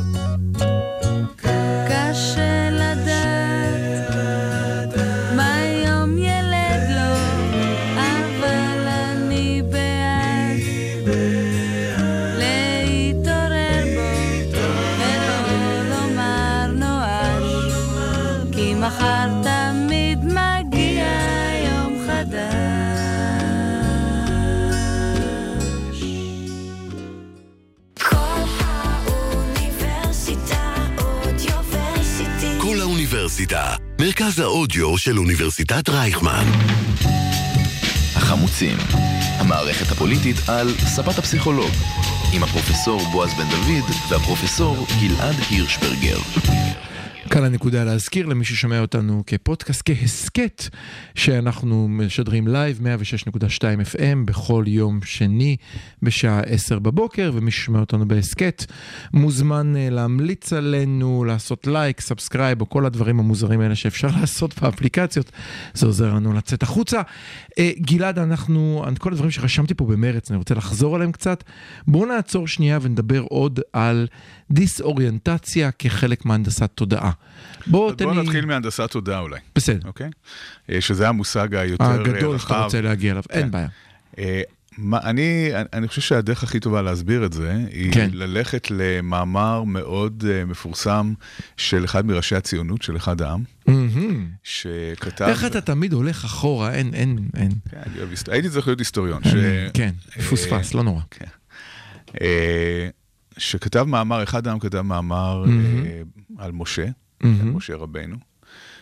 [34.21, 36.45] מרכז האודיו של אוניברסיטת רייכמן.
[38.15, 38.77] החמוצים,
[39.37, 41.71] המערכת הפוליטית על ספת הפסיכולוג,
[42.33, 46.17] עם הפרופסור בועז בן דוד והפרופסור גלעד הירשברגר.
[47.39, 50.63] כאן הנקודה להזכיר למי ששומע אותנו כפודקאסט, כהסכת,
[51.15, 52.79] שאנחנו משדרים live
[53.33, 53.61] 106.2
[53.93, 55.57] FM בכל יום שני
[56.03, 58.65] בשעה 10 בבוקר, ומי ששומע אותנו בהסכת
[59.13, 65.31] מוזמן אה, להמליץ עלינו, לעשות לייק, subscribe, או כל הדברים המוזרים האלה שאפשר לעשות באפליקציות,
[65.73, 67.01] זה עוזר לנו לצאת החוצה.
[67.59, 71.43] אה, גלעד, אנחנו, כל הדברים שרשמתי פה במרץ, אני רוצה לחזור עליהם קצת.
[71.87, 74.07] בואו נעצור שנייה ונדבר עוד על
[74.51, 77.11] דיסאוריינטציה כחלק מהנדסת תודעה.
[77.67, 78.21] בוא תן לי...
[78.21, 79.87] נתחיל מהנדסת תודעה אולי, בסדר.
[79.87, 80.09] אוקיי?
[80.69, 82.09] אה, שזה המושג היותר אה, רחב.
[82.09, 83.51] הגדול שאתה רוצה להגיע אליו, אין כן.
[83.51, 83.67] בעיה.
[84.19, 84.41] אה,
[84.77, 88.09] מה, אני, אני חושב שהדרך הכי טובה להסביר את זה, היא כן.
[88.13, 91.13] ללכת למאמר מאוד uh, מפורסם
[91.57, 94.27] של אחד מראשי הציונות, של אחד העם, מהמם.
[94.43, 95.25] שכתב...
[95.25, 97.51] איך אתה תמיד הולך אחורה, אין, אין, אין.
[97.69, 97.77] כן,
[98.31, 99.23] הייתי צריך להיות היסטוריון.
[99.23, 99.33] ש-
[99.73, 99.91] כן,
[100.29, 101.01] פוספס, לא נורא.
[101.11, 101.25] כן.
[103.37, 105.45] שכתב מאמר, אחד העם כתב מאמר.
[105.47, 106.01] אה,
[106.37, 106.85] על משה,
[107.23, 108.15] על משה רבנו,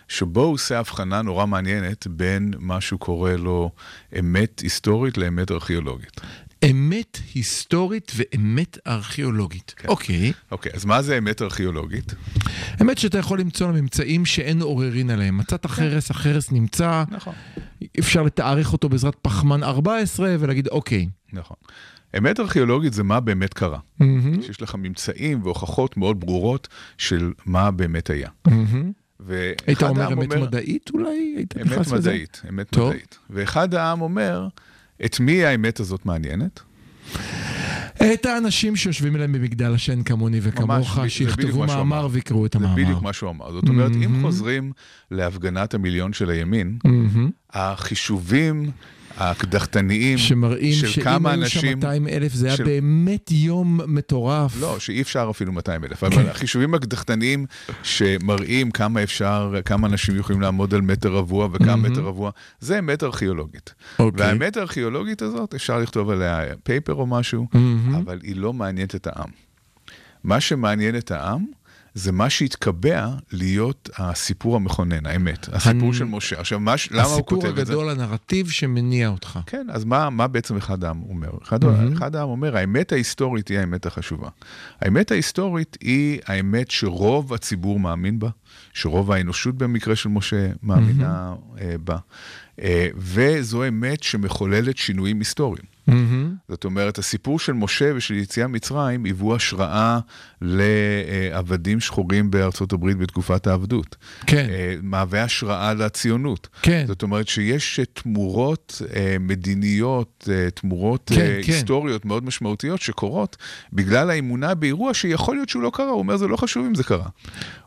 [0.08, 3.72] שבו הוא עושה הבחנה נורא מעניינת בין מה שהוא קורא לו
[4.20, 6.22] אמת היסטורית לאמת ארכיאולוגית.
[6.72, 9.74] אמת היסטורית ואמת ארכיאולוגית.
[9.78, 9.88] כן.
[9.88, 10.34] אוקיי.
[10.52, 12.14] אוקיי, אז מה זה אמת ארכיאולוגית?
[12.82, 15.38] אמת שאתה יכול למצוא ממצאים שאין עוררין עליהם.
[15.38, 17.34] מצאת חרס, החרס נמצא, נכון.
[18.00, 21.08] אפשר לתארך אותו בעזרת פחמן 14 ולהגיד אוקיי.
[21.34, 21.58] נכון.
[22.18, 23.80] אמת ארכיאולוגית זה מה באמת קרה.
[24.00, 26.68] מהמם, שיש לך ממצאים והוכחות מאוד ברורות
[26.98, 28.30] של מה באמת היה.
[29.20, 31.34] ואחד היית אומר אמת מדעית אולי?
[31.38, 32.10] היית אמת נכנס לזה?
[32.10, 32.90] מדעית, אמת טוב.
[32.90, 33.18] מדעית.
[33.30, 34.48] ואחד העם אומר,
[35.06, 36.60] את מי האמת הזאת מעניינת?
[38.14, 42.08] את האנשים שיושבים אליהם במגדל השן כמוני וכמוך, זה שיכתבו מאמר אמר.
[42.12, 42.76] ויקראו את זה המאמר.
[42.76, 43.52] בדיוק מה שהוא אמר.
[43.52, 44.22] זאת אומרת, אם מהמם.
[44.22, 44.72] חוזרים
[45.12, 47.30] להפגנת המיליון של הימין, מהמם.
[47.50, 48.72] החישובים
[49.18, 51.78] הקדחתניים שמראים של שאם כמה היו שם אנשים...
[51.80, 54.62] 200 אלף זה היה של- באמת יום מטורף.
[54.62, 57.46] לא, שאי אפשר אפילו 200 אלף, אבל החישובים הקדחתניים
[57.84, 61.76] שמראים כמה אפשר, כמה אנשים יכולים לעמוד על מטר רבוע וכמה.
[61.76, 63.74] מטר רבוע, זה אמת ארכיאולוגית.
[64.00, 64.26] אוקיי.
[64.28, 67.48] והאמת הארכיאולוגית הזאת, אפשר לכתוב עליה פייפר או משהו.
[67.98, 69.30] אבל היא לא מעניינת את העם.
[70.24, 71.46] מה שמעניין את העם
[71.98, 75.50] זה מה שהתקבע להיות הסיפור המכונן, האמת.
[75.54, 76.40] הסיפור הנ- של משה.
[76.40, 77.74] עכשיו, מה, למה הוא הסיפור כותב את זה?
[77.74, 79.40] הגדול, הנרטיב שמניע אותך.
[79.46, 81.30] כן, אז מה, מה בעצם אחד העם אומר?
[81.44, 81.94] אחד, מהמם.
[81.94, 84.30] אחד העם אומר, האמת ההיסטורית היא האמת החשובה.
[84.82, 88.30] האמת ההיסטורית היא האמת שרוב הציבור מאמין בה,
[88.74, 91.98] שרוב האנושות במקרה של משה מאמינה אה, בה,
[92.62, 95.77] אה, וזו אמת שמחוללת שינויים היסטוריים.
[96.50, 100.00] זאת אומרת, הסיפור של משה ושל יציאה ממצרים היוו השראה
[100.42, 103.96] לעבדים שחורים בארצות הברית בתקופת העבדות.
[104.26, 106.48] כן, אה, מהווה השראה לציונות.
[106.62, 106.84] כן.
[106.88, 111.52] זאת אומרת שיש אה, תמורות אה, מדיניות, תמורות כן, כן.
[111.52, 113.38] היסטוריות מאוד משמעותיות שקורות
[113.74, 116.84] בגלל האמונה באירוע שיכול להיות שהוא לא קרה, הוא אומר זה לא חשוב אם זה
[116.84, 117.08] קרה.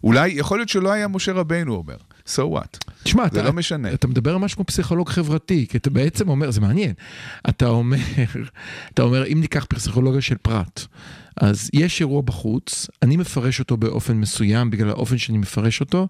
[0.05, 1.97] אולי, יכול להיות שלא היה משה רבנו, הוא אומר.
[2.37, 2.93] So what?
[3.03, 3.93] תשמע, זה אתה, לא משנה.
[3.93, 6.93] אתה מדבר ממש כמו פסיכולוג חברתי, כי אתה בעצם אומר, זה מעניין,
[7.49, 7.99] אתה אומר,
[8.95, 10.87] אתה אומר, אם ניקח פסיכולוגיה של פרט,
[11.41, 16.09] אז יש אירוע בחוץ, אני מפרש אותו באופן מסוים, בגלל האופן שאני מפרש אותו,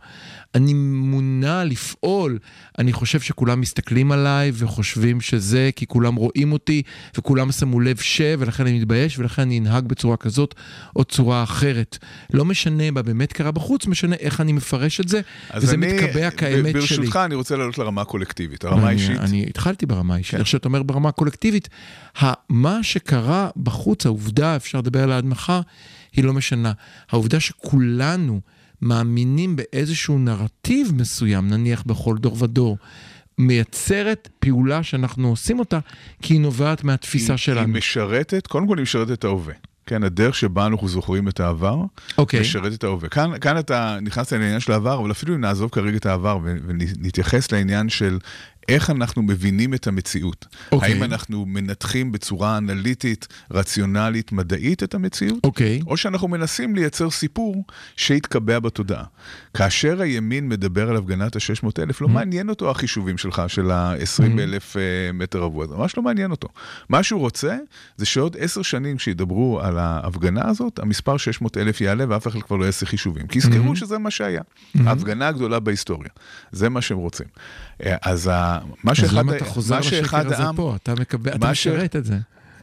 [0.55, 2.38] אני מונע לפעול,
[2.79, 6.83] אני חושב שכולם מסתכלים עליי וחושבים שזה, כי כולם רואים אותי,
[7.19, 10.55] וכולם שמו לב ש, ולכן אני מתבייש, ולכן אני אנהג בצורה כזאת
[10.97, 11.99] או צורה אחרת.
[12.33, 15.21] לא משנה מה באמת קרה בחוץ, משנה איך אני מפרש את זה,
[15.57, 16.73] וזה אני, מתקבע כאמת שלי.
[16.73, 19.19] ברשותך, אני רוצה לעלות לרמה הקולקטיבית, הרמה אני- האישית.
[19.21, 20.38] אני התחלתי ברמה האישית, כן.
[20.38, 21.69] איך שאתה אומר ברמה הקולקטיבית,
[22.49, 25.61] מה שקרה בחוץ, העובדה, אפשר לדבר עליה עד מחר,
[26.13, 26.73] היא לא משנה.
[27.11, 28.41] העובדה שכולנו
[28.83, 32.79] מאמינים באיזשהו נרטיב מסוים, נניח בכל דור ודור,
[33.39, 35.79] מייצרת פעולה שאנחנו עושים אותה,
[36.23, 37.67] כי היא נובעת מהתפיסה היא, שלנו.
[37.67, 39.55] היא משרתת, קודם כל היא משרתת את ההווה.
[39.87, 41.77] כן, הדרך שבה אנחנו זוכרים את העבר,
[42.19, 42.41] אוקיי.
[42.41, 43.09] משרת את ההווה.
[43.09, 47.53] כאן, כאן אתה נכנסת לעניין של העבר, אבל אפילו אם נעזוב כרגע את העבר ונתייחס
[47.53, 48.19] לעניין של
[48.71, 50.47] איך אנחנו מבינים את המציאות.
[50.73, 50.93] אוקיי.
[50.93, 55.39] האם אנחנו מנתחים בצורה אנליטית, רציונלית, מדעית את המציאות?
[55.45, 55.81] אוקיי.
[55.87, 57.65] או שאנחנו מנסים לייצר סיפור
[57.97, 59.05] שהתקבע בתודעה.
[59.55, 62.11] כאשר הימין מדבר על הפגנת ה-600 אלף, לא Mm-hmm.
[62.11, 64.83] מעניין אותו החישובים שלך, של ה-20 אלף אה,
[65.15, 66.49] מטר רבוע, זה ממש לא מעניין אותו.
[66.89, 67.57] מה שהוא רוצה,
[67.97, 72.57] זה שעוד עשר שנים כשידברו על ההפגנה הזאת, המספר 600 אלף יעלה ואף אחד כבר
[72.57, 73.27] לא יעשה חישובים.
[73.27, 73.77] כי יזכרו Mm-hmm.
[73.77, 74.41] שזה מה שהיה.
[74.87, 76.11] ההפגנה הגדולה בהיסטוריה.
[76.53, 77.27] זה מה שהם רוצים.
[77.87, 80.77] אה, אז ה- מה אז שאחד למה ה- אתה חוזר לשקר הזה העם- פה?
[80.83, 82.16] אתה מקבל, אתה מה ש- משרת את זה.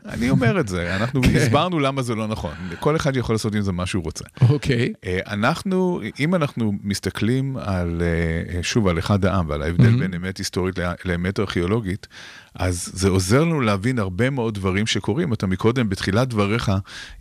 [0.06, 1.36] אני אומר את זה, אנחנו כן.
[1.36, 2.52] הסברנו למה זה לא נכון.
[2.80, 4.26] כל אחד יכול לעשות עם זה מה שהוא רוצה.
[4.50, 4.94] אוקיי.
[5.06, 10.00] אה, אנחנו, אם אנחנו מסתכלים על, אה, שוב, על אחד העם ועל ההבדל Mhm.
[10.00, 12.08] בין אמת היסטורית לאמת ארכיאולוגית,
[12.56, 15.34] אז זה עוזר לנו להבין הרבה מאוד דברים שקורים.
[15.34, 16.72] אתה מקודם, בתחילת דבריך,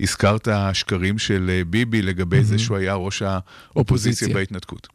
[0.00, 4.28] הזכרת השקרים של אה, ביבי לגבי זה שהוא היה ראש האופוזיציה אופוזיציה.
[4.34, 4.88] בהתנתקות.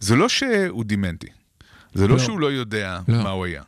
[0.00, 1.26] זה לא שהוא דימנטי,
[1.94, 2.18] זה לא לא.
[2.20, 3.22] שהוא לא יודע לא.
[3.22, 3.62] מה הוא היה.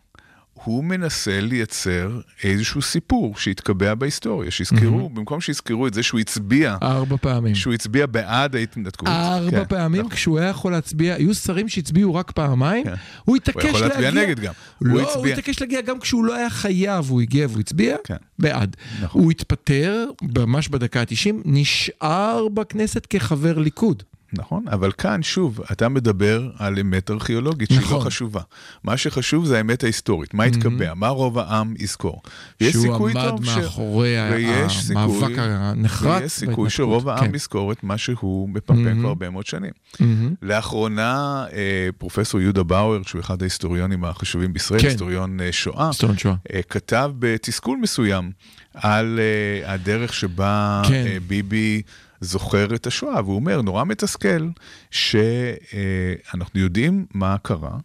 [0.65, 7.17] הוא מנסה לייצר איזשהו סיפור שהתקבע בהיסטוריה, שיזכרו, במקום שיזכרו את זה שהוא הצביע, ארבע
[7.17, 7.55] פעמים.
[7.55, 9.09] שהוא הצביע בעד ההתנתקות.
[9.09, 10.13] ארבע כן, פעמים נכון.
[10.13, 12.95] כשהוא היה יכול להצביע, היו שרים שהצביעו רק פעמיים, כן.
[13.25, 14.01] הוא התעקש הוא יכול להגיע.
[14.11, 14.53] להצביע נגד גם.
[14.79, 15.33] הוא לא, הוא הצביע.
[15.33, 18.17] התעקש להגיע גם כשהוא לא היה חייב, הוא הגיע והוא הצביע כן.
[18.39, 18.77] בעד.
[19.03, 19.23] נכון.
[19.23, 20.07] הוא התפטר
[20.37, 24.03] ממש בדקה ה-90, נשאר בכנסת כחבר ליכוד.
[24.33, 27.99] נכון, אבל כאן שוב, אתה מדבר על אמת ארכיאולוגית שהיא נכון.
[27.99, 28.41] לא חשובה.
[28.85, 32.23] מה שחשוב זה האמת ההיסטורית, מה התקבע, מה רוב העם יזכור.
[32.61, 37.09] ויש שהוא סיכוי עמד טוב ש- מאחורי ה- ויש המאבק סיכוי- הנחרץ ויש סיכוי שרוב
[37.09, 37.35] העם כן.
[37.35, 39.01] יזכור את מה שהוא מפמפם מהמם.
[39.01, 39.71] כבר הרבה מאוד שנים.
[40.01, 40.35] מהמם.
[40.43, 41.59] לאחרונה, אה,
[41.99, 44.89] פרופסור יהודה באואר, שהוא אחד ההיסטוריונים החשובים בישראל, כן.
[44.89, 46.35] היסטוריון אה, שואה, היסטוריון שואה.
[46.55, 48.31] אה, כתב בתסכול מסוים
[48.75, 49.21] על
[49.65, 51.19] הדרך שבה כן.
[51.27, 51.83] ביבי
[52.21, 54.49] זוכר את השואה, והוא אומר, נורא מתסכל
[54.91, 57.79] שאנחנו יודעים מה קרה.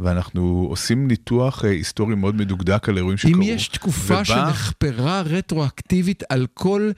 [0.00, 3.34] ואנחנו עושים ניתוח אה, היסטורי מאוד מדוקדק על אירועים שקרו.
[3.34, 6.90] אם יש תקופה ובא- שנחפרה רטרואקטיבית על כל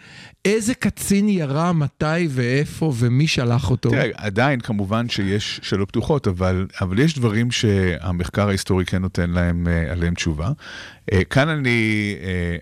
[0.45, 3.91] איזה קצין ירה, מתי ואיפה ומי שלח אותו.
[3.91, 9.67] תראה, עדיין כמובן שיש שאלות פתוחות, אבל, אבל יש דברים שהמחקר ההיסטורי כן נותן להם,
[9.69, 10.51] אה, עליהם תשובה.
[11.13, 12.15] אה, כאן אני,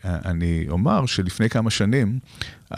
[0.05, 2.19] אה, אני אומר שלפני כמה שנים,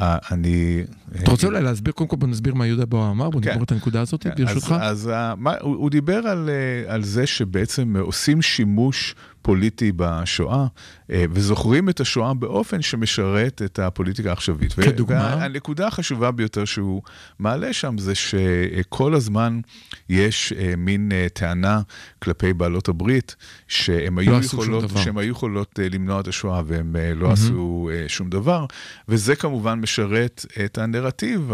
[0.01, 0.83] אה, אני...
[1.23, 3.51] אתה רוצה אולי להסביר, קודם כל בוא נסביר מה יהודה בוא אמר, בוא כן.
[3.51, 4.75] נגמור את הנקודה הזאת, כן, ברשותך.
[4.81, 10.57] אז, אז מה, הוא, הוא דיבר על, אה, על זה שבעצם עושים שימוש פוליטי בשואה,
[10.57, 10.67] אה,
[11.13, 14.73] וזוכרים את השואה באופן שמשרת את הפוליטיקה העכשווית.
[14.73, 15.37] כדוגמה?
[15.41, 17.03] והנקודה החשובה ביותר שהוא
[17.39, 19.61] מעלה שם זה שכל הזמן
[20.09, 21.81] יש אה, מין אה, טענה
[22.19, 23.37] כלפי בעלות הברית,
[23.69, 24.85] שהן היו, לא עשו יכולות.
[25.05, 28.67] שהן היו יכולות אה, למנוע את השואה והן אה, לא עשו אה, שום דבר,
[29.09, 31.53] וזה כמובן משרת את הנרטיב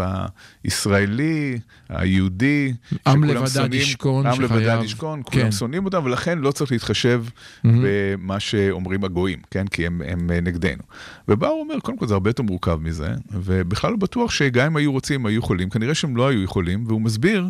[0.64, 2.72] הישראלי, היהודי,
[3.06, 5.52] עם לבדד ישכון, עם לבדד שחייב- ישכון, כולם כן.
[5.52, 7.24] שונאים אותם, ולכן לא צריך להתחשב
[7.64, 9.66] במה שאומרים הגויים, כן?
[9.66, 10.82] כי הם, הם אה, נגדנו.
[11.28, 14.92] ובאו אומר, קודם כל זה הרבה יותר מורכב מזה, ובכלל לא בטוח שגם אם היו
[14.92, 17.48] רוצים, הם היו יכולים, כנראה שהם לא היו יכולים, והוא מסביר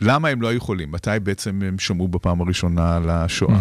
[0.00, 3.60] למה הם לא היו יכולים, מתי בעצם הם שמעו בפעם הראשונה על השואה,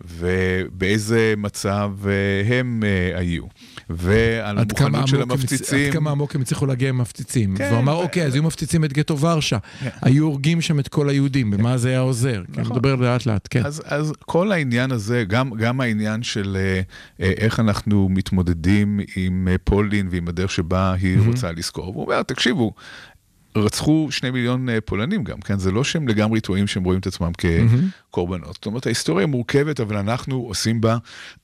[0.00, 3.44] ובאיזה מצב אה, הם אה, היו,
[3.90, 5.86] ועל המוכנות של המפציצים.
[5.86, 7.56] עד כמה עמוק הם הצליחו להגיע עם מפציצים.
[7.56, 9.58] כן, והוא אמר, ו- אוקיי, אז היו מפציצים את גטו ורשה.
[9.80, 9.88] כן.
[10.02, 12.42] היו הורגים שם את כל היהודים, במה זה היה עוזר?
[12.52, 12.76] כן, נכון.
[12.76, 13.66] נדבר לאט לאט, כן.
[13.66, 16.80] אז, אז כל העניין הזה, גם, גם העניין של אה,
[17.20, 21.18] אה, איך אנחנו מתמודדים עם אה, פולין ועם הדרך שבה היא.
[21.26, 22.72] רוצה לזכור, והוא אומר, תקשיבו,
[23.56, 25.58] רצחו שני מיליון אה, פולנים גם, כן?
[25.58, 27.32] זה לא שהם לגמרי טועים שהם רואים את עצמם.
[27.38, 28.54] כקורבנות.
[28.54, 30.96] זאת אומרת, ההיסטוריה מורכבת, אבל אנחנו עושים בה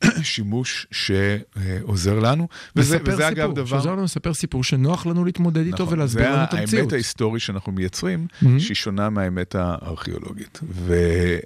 [0.23, 3.67] שימוש שעוזר לנו, וזה, וזה אגב סיפור, דבר...
[3.67, 6.83] שעוזר לנו לספר סיפור שנוח לנו להתמודד איתו נכון, ולהסביר לנו את זה המציאות.
[6.83, 8.27] האמת ההיסטורית שאנחנו מייצרים.
[8.59, 10.61] שהיא שונה מהאמת הארכיאולוגית.
[10.71, 10.95] ו,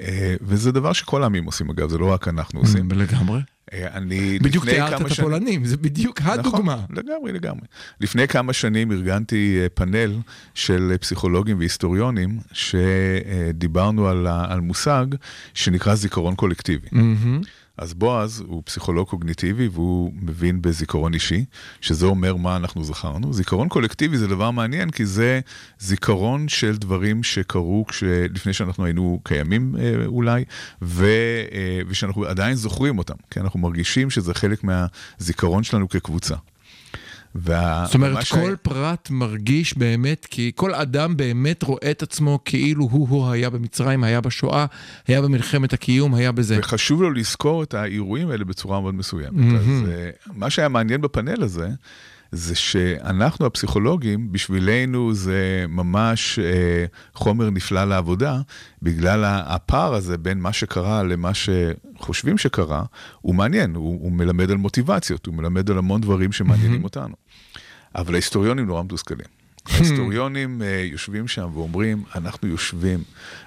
[0.01, 2.89] אה, וזה דבר שכל העמים עושים, אגב, זה לא רק אנחנו עושים.
[2.91, 3.41] לגמרי.
[3.73, 6.75] אה, אני בדיוק תיארת את שנים- הפולנים, זה בדיוק הדוגמה.
[6.75, 7.67] נכון, לגמרי, לגמרי.
[8.01, 10.17] לפני כמה שנים ארגנתי אה, פאנל
[10.55, 15.07] של אה, פסיכולוגים והיסטוריונים, שדיברנו על, על מושג
[15.55, 16.87] שנקרא זיכרון קולקטיבי.
[16.93, 17.41] מהמם.
[17.77, 21.45] אז בועז הוא פסיכולוג קוגניטיבי והוא מבין בזיכרון אישי,
[21.81, 23.33] שזה אומר מה אנחנו זכרנו.
[23.33, 25.41] זיכרון קולקטיבי זה דבר מעניין כי זה
[25.79, 28.05] זיכרון של דברים שקרו כש...
[28.07, 30.45] לפני שאנחנו היינו קיימים אה, אולי,
[30.83, 31.07] ו...
[31.53, 36.35] אה, ושאנחנו עדיין זוכרים אותם, כי אנחנו מרגישים שזה חלק מהזיכרון שלנו כקבוצה.
[37.35, 37.83] וה...
[37.87, 43.31] זאת אומרת, כל פרט מרגיש באמת, כי כל אדם באמת רואה את עצמו כאילו הוא-הוא
[43.31, 44.67] היה במצרים, היה בשואה,
[45.07, 46.59] היה במלחמת הקיום, היה בזה.
[46.59, 49.33] וחשוב לו לזכור את האירועים האלה בצורה מאוד מסוימת.
[49.33, 49.85] מהמם.
[49.85, 51.69] אז אה, מה שהיה מעניין בפאנל הזה,
[52.33, 58.41] זה שאנחנו הפסיכולוגים, בשבילנו זה ממש אה, חומר נפלא לעבודה,
[58.83, 62.83] בגלל הפער הזה בין מה שקרה למה שחושבים שקרה,
[63.21, 67.22] הוא מעניין, הוא, הוא מלמד על מוטיבציות, הוא מלמד על המון דברים שמעניינים אותנו.
[67.95, 69.43] אבל ההיסטוריונים נורא מתוסכלים.
[69.71, 73.03] ההיסטוריונים אה, יושבים שם ואומרים, אנחנו יושבים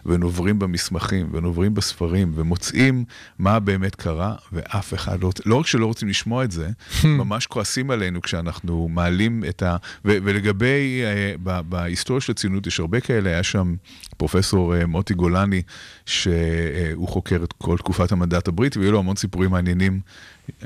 [0.05, 3.05] ונוברים במסמכים ונוברים בספרים ומוצאים
[3.39, 6.69] מה באמת קרה, ואף אחד לא, לא רק שלא רוצים לשמוע את זה,
[7.03, 9.77] ממש כועסים עלינו כשאנחנו מעלים את ה...
[10.05, 13.75] ו, ולגבי, אה, ב- בהיסטוריה של הציונות יש הרבה כאלה, היה שם
[14.17, 15.61] פרופסור אה, מוטי גולני,
[16.05, 19.99] שהוא חוקר את כל תקופת המנדט הבריטי, והיו לו המון סיפורים מעניינים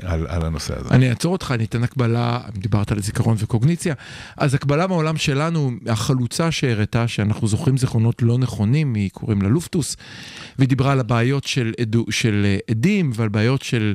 [0.02, 0.88] על, על הנושא הזה.
[0.90, 3.94] אני אעצור אותך, אני אתן הקבלה, דיברת על זיכרון וקוגניציה,
[4.36, 9.96] אז הקבלה מהעולם שלנו, החלוצה שהראתה שאנחנו זוכרים זיכרונות לא נכונים, היא קוראים לה לופטוס,
[10.58, 13.94] והיא דיברה על הבעיות של, עדו, של אה, עדים ועל בעיות של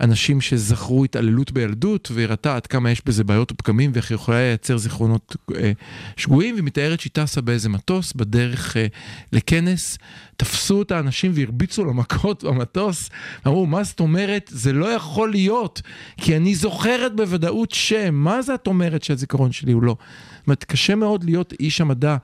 [0.00, 4.38] אנשים שזכרו התעללות בילדות, והיא הראתה עד כמה יש בזה בעיות ופגמים ואיך היא יכולה
[4.38, 5.72] לייצר זיכרונות אה,
[6.16, 8.86] שגויים, והיא מתארת שהיא טסה באיזה מטוס בדרך אה,
[9.32, 9.98] לכנס,
[10.36, 13.10] תפסו את האנשים והרביצו לה מכות במטוס,
[13.46, 14.50] אמרו, מה זאת אומרת?
[14.54, 15.82] זה לא יכול להיות,
[16.16, 19.96] כי אני זוכרת בוודאות שם, מה זה את אומרת שהזיכרון שלי הוא לא?
[20.36, 22.16] זאת אומרת, קשה מאוד להיות איש המדע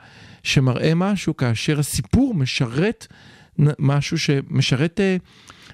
[0.43, 3.07] שמראה משהו כאשר הסיפור משרת
[3.79, 5.17] משהו שמשרת אה,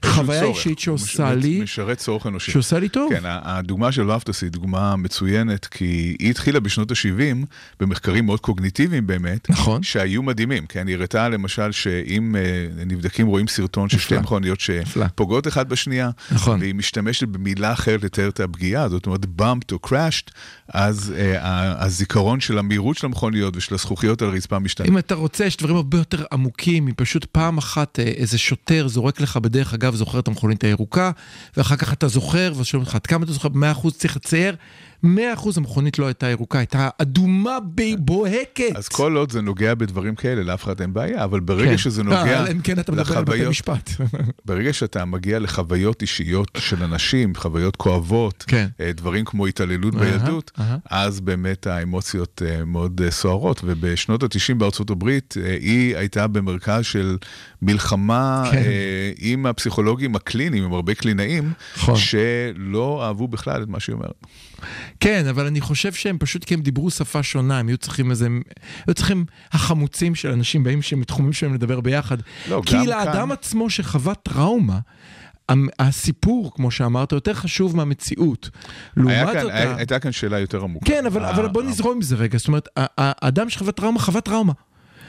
[0.05, 0.57] חוויה צורך.
[0.57, 2.53] אישית שעושה מש- לי, משרת צורך אנושי.
[2.53, 3.13] שעושה לי טוב.
[3.15, 5.85] כן, הדוגמה של לפטוס היא דוגמה מצוינת, כי
[6.19, 7.47] היא התחילה בשנות ה-70
[7.81, 9.83] במחקרים מאוד קוגניטיביים באמת, נכון.
[9.83, 10.67] שהיו מדהימים.
[10.67, 12.43] כן, היא הראתה למשל שאם אה,
[12.87, 14.19] נבדקים רואים סרטון של שתי.
[14.19, 14.61] מכוניות.
[14.61, 16.61] שפוגעות אחת בשנייה, נכון.
[16.61, 20.31] והיא משתמשת במילה אחרת לתאר את הפגיעה, זאת אומרת bumped או crashed,
[20.69, 24.87] אז אה, הזיכרון של המהירות של המכוניות ושל הזכוכיות על הרצפה משתנה.
[24.89, 28.89] אם אתה רוצה, יש דברים הרבה יותר עמוקים, היא פשוט פעם אחת אה, איזה שוטר
[28.89, 31.11] זורק לך בדרך אגב, זוכר את המכונית הירוקה,
[31.57, 33.49] ואחר כך אתה זוכר, ואז שואלים אותך, עד כמה אתה זוכר?
[33.49, 34.57] 100% צריך לצייר,
[35.05, 35.09] 100%
[35.57, 37.59] המכונית לא הייתה ירוקה, הייתה אדומה
[37.99, 38.77] בוהקת.
[38.77, 41.79] אז כל עוד זה נוגע בדברים כאלה, לאף אחד אין בעיה, אבל ברגע כן.
[41.79, 43.91] שזה אה, נוגע אלא אם כן אתה מדבר על בתי לחוויות, משפט.
[44.47, 48.67] ברגע שאתה מגיע לחוויות אישיות של אנשים, חוויות כואבות, כן.
[48.81, 50.51] אה, דברים כמו התעללות בילדות.
[50.91, 53.61] אז באמת האמוציות אה, מאוד אה, סוערות.
[53.65, 57.17] ובשנות ה-90 בארצות הברית, אה, היא הייתה במרכז של
[57.63, 58.57] מלחמה כן.
[58.57, 61.97] אה, עם הפסיכולוגים הקליניים, עם הרבה קלינאים, נכון.
[61.97, 64.27] שלא אהבו בכלל את מה שהיא אומרת.
[65.01, 68.29] כן, אבל אני חושב שהם פשוט כי הם דיברו שפה שונה, הם היו צריכים איזה,
[68.87, 72.17] היו צריכים החמוצים של אנשים באים שהם מתחומים שלהם לדבר ביחד.
[72.49, 74.79] לא, כי לאדם כאן- עצמו שחווה טראומה,
[75.79, 78.51] הסיפור, כמו שאמרת, יותר חשוב מהמציאות.
[78.97, 80.87] לעומת כאן, זאת, היה, הייתה כאן שאלה יותר עמוקה.
[80.87, 82.39] כן, אבל, אה, אבל בוא אה, נזרום עם זה רגע.
[82.39, 84.53] זאת אומרת, האדם שחווה טראומה, חווה טראומה.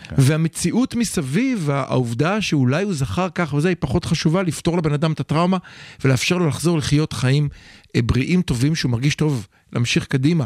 [0.03, 0.15] כן.
[0.17, 5.19] והמציאות מסביב, העובדה שאולי הוא זכר כך וזה, היא פחות חשובה לפתור לבן אדם את
[5.19, 5.57] הטראומה
[6.05, 7.49] ולאפשר לו לחזור לחיות חיים
[7.95, 10.45] אה, בריאים, טובים, שהוא מרגיש טוב, להמשיך קדימה.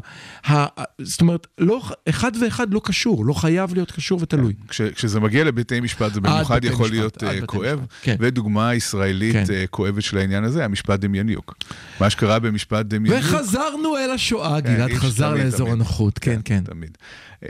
[0.49, 4.53] ה- זאת אומרת, לא, אחד ואחד לא קשור, לא חייב להיות קשור ותלוי.
[4.67, 7.80] כש, כשזה מגיע לבתי משפט זה במיוחד יכול משפט, להיות בתי כואב.
[7.80, 8.15] משפט, כן.
[8.19, 9.43] ודוגמה ישראלית כן.
[9.53, 11.55] אה, כואבת של העניין הזה, המשפט דמיוניוק.
[11.99, 13.26] מה שקרה במשפט דמיוניוק...
[13.34, 15.74] וחזרנו אל השואה, כן, גלעד חזר תמיד, לאזור תמיד.
[15.74, 16.63] הנוחות, כן, כן.
[16.63, 16.97] תמיד.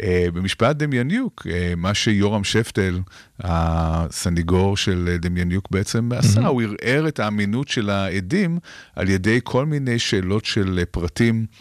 [0.04, 3.00] אה, במשפט דמיוניוק, אה, מה שיורם שפטל,
[3.40, 8.58] הסניגור של דמיוניוק בעצם עשה, הוא ערער את האמינות של העדים
[8.96, 10.86] על ידי כל מיני שאלות של אה,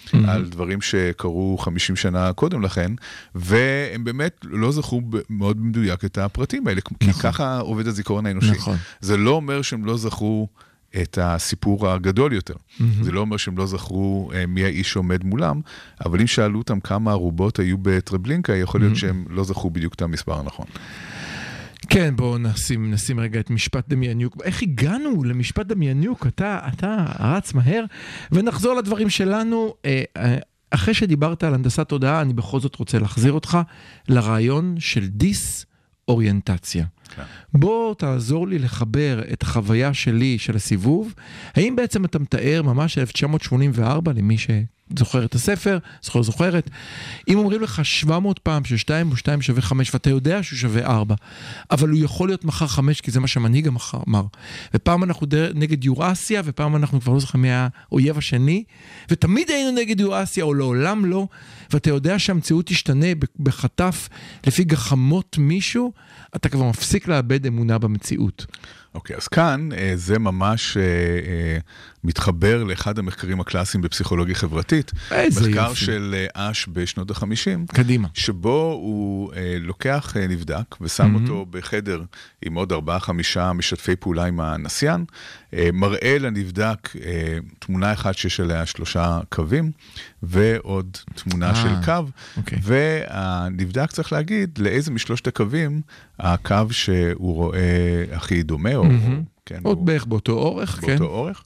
[0.05, 2.93] פרטים על דברים שקרו 50 שנה קודם לכן,
[3.35, 8.51] והם באמת לא זכרו מאוד במדויק את הפרטים האלה, כי ככה עובד הזיכרון האנושי.
[8.51, 8.77] נכון.
[9.01, 10.49] זה לא אומר שהם לא זכרו
[11.03, 12.55] את הסיפור הגדול יותר.
[13.03, 15.61] זה לא אומר שהם לא זכרו אה, מי האיש שעומד מולם,
[16.05, 20.03] אבל אם שאלו אותם כמה ערובות היו בטרבלינקה, יכול להיות שהם לא זכרו בדיוק את
[20.03, 20.67] המספר הנכון.
[21.93, 24.37] כן, בואו נשים, נשים רגע את משפט דמיאניוק.
[24.45, 26.27] איך הגענו למשפט דמיאניוק?
[26.27, 27.85] אתה, אתה רץ מהר,
[28.33, 29.75] ונחזור לדברים שלנו.
[29.85, 30.37] אה, אה,
[30.71, 33.59] אחרי שדיברת על הנדסת תודעה, אני בכל זאת רוצה להחזיר אותך
[34.09, 36.85] לרעיון של דיס-אוריינטציה.
[37.17, 37.23] כן.
[37.55, 41.15] בוא תעזור לי לחבר את החוויה שלי של הסיבוב.
[41.55, 44.39] האם בעצם אתה מתאר ממש 1984 למי
[44.97, 46.71] שזוכר את הספר, זוכר זוכרת,
[47.29, 51.15] אם אומרים לך 700 פעם ש2 או 2 שווה 5 ואתה יודע שהוא שווה 4,
[51.71, 53.69] אבל הוא יכול להיות מחר 5 כי זה מה שהמנהיג
[54.09, 54.25] אמר.
[54.75, 58.65] ופעם אנחנו דר- נגד יורסיה ופעם אנחנו כבר לא זוכרים מי האויב השני,
[59.11, 61.27] ותמיד היינו נגד יורסיה או לעולם לא,
[61.71, 63.07] ואתה יודע שהמציאות תשתנה
[63.41, 64.09] בחטף
[64.47, 65.93] לפי גחמות מישהו,
[66.37, 68.47] אתה כבר מפסיק לאבד אמונה במציאות.
[68.95, 71.59] אוקיי, אז כאן אה, זה ממש אה, אה,
[72.05, 74.93] מתחבר לאחד המחקרים הקלאסיים בפסיכולוגיה חברתית.
[75.11, 75.85] איזה מחקר יופי.
[75.85, 77.75] של אה, אש בשנות ה-50.
[77.75, 78.09] קדימה.
[78.15, 81.21] שבו הוא אה, לוקח אה, נבדק ושם Mhm.
[81.21, 82.03] אותו בחדר
[82.43, 85.05] עם עוד ארבעה חמישה משתפי פעולה עם הנסיין,
[85.55, 89.71] אה, מראה לנבדק אה, תמונה אחת שיש עליה שלושה קווים
[90.23, 92.59] ועוד תמונה אה, של קו, אוקיי.
[92.63, 95.81] והנבדק צריך להגיד לאיזה משלושת הקווים
[96.19, 97.59] הקו שהוא רואה
[98.13, 99.23] הכי דומה, או, מהמם.
[99.47, 100.87] כן, עוד הוא בערך באותו אורך, כן.
[100.87, 101.45] באותו אורך.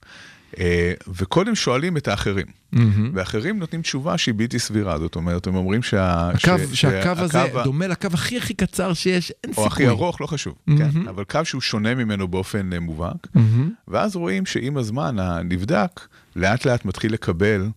[0.59, 2.47] אה, וקודם שואלים את האחרים.
[2.73, 3.11] מהמם.
[3.15, 6.29] ואחרים נותנים תשובה שהיא בלתי סבירה, זאת אומרת, הם אומרים שה...
[6.31, 6.39] הקו,
[6.73, 9.63] ש- שהקו הזה ה- דומה לקו הכי הכי קצר שיש, אין סיכוי.
[9.65, 10.91] או הכי ארוך, לא חשוב, מהמם.
[10.93, 13.71] כן, אבל קו שהוא שונה ממנו באופן אה, מובהק, מהמם.
[13.89, 16.01] ואז רואים שעם הזמן הנבדק
[16.37, 17.69] לאט לאט מתחיל לקבל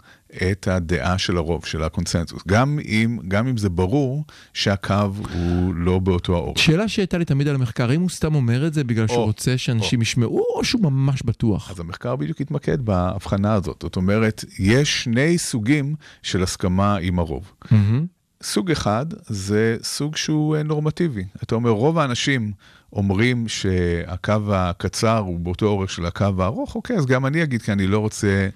[0.52, 4.94] את הדעה של הרוב, של הקונסנזוס, גם אם, גם אם זה ברור שהקו
[5.34, 6.60] הוא לא באותו האורך.
[6.60, 9.26] שאלה שהייתה לי תמיד על המחקר, האם הוא סתם אומר את זה בגלל שהוא או,
[9.26, 11.72] רוצה שאנשים ישמעו, או שהוא ממש בטוח?
[11.72, 17.52] אז המחקר בדיוק התמקד בהבחנה הזאת, זאת אומרת, יש שני סוגים של הסכמה עם הרוב.
[17.72, 18.06] מהמם.
[18.44, 21.24] סוג אחד זה סוג שהוא אה, נורמטיבי.
[21.44, 22.52] אתה אומר, רוב האנשים
[22.94, 27.72] אומרים שהקו הקצר הוא באותו אורך של הקו הארוך, אוקיי, אז גם אני אגיד, כי
[27.72, 28.50] אני לא רוצה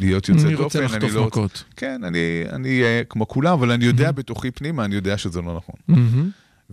[0.00, 0.54] להיות יוצא דופן.
[0.54, 1.64] אני רוצה לחטוף לא מכות.
[1.76, 5.74] כן, אני אהיה כמו כולם, אבל אני יודע בתוכי פנימה, אני יודע שזה לא נכון.
[5.88, 6.30] מהמם.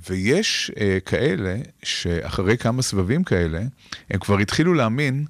[0.09, 3.61] ויש uh, כאלה שאחרי כמה סבבים כאלה,
[4.09, 5.25] הם כבר התחילו להאמין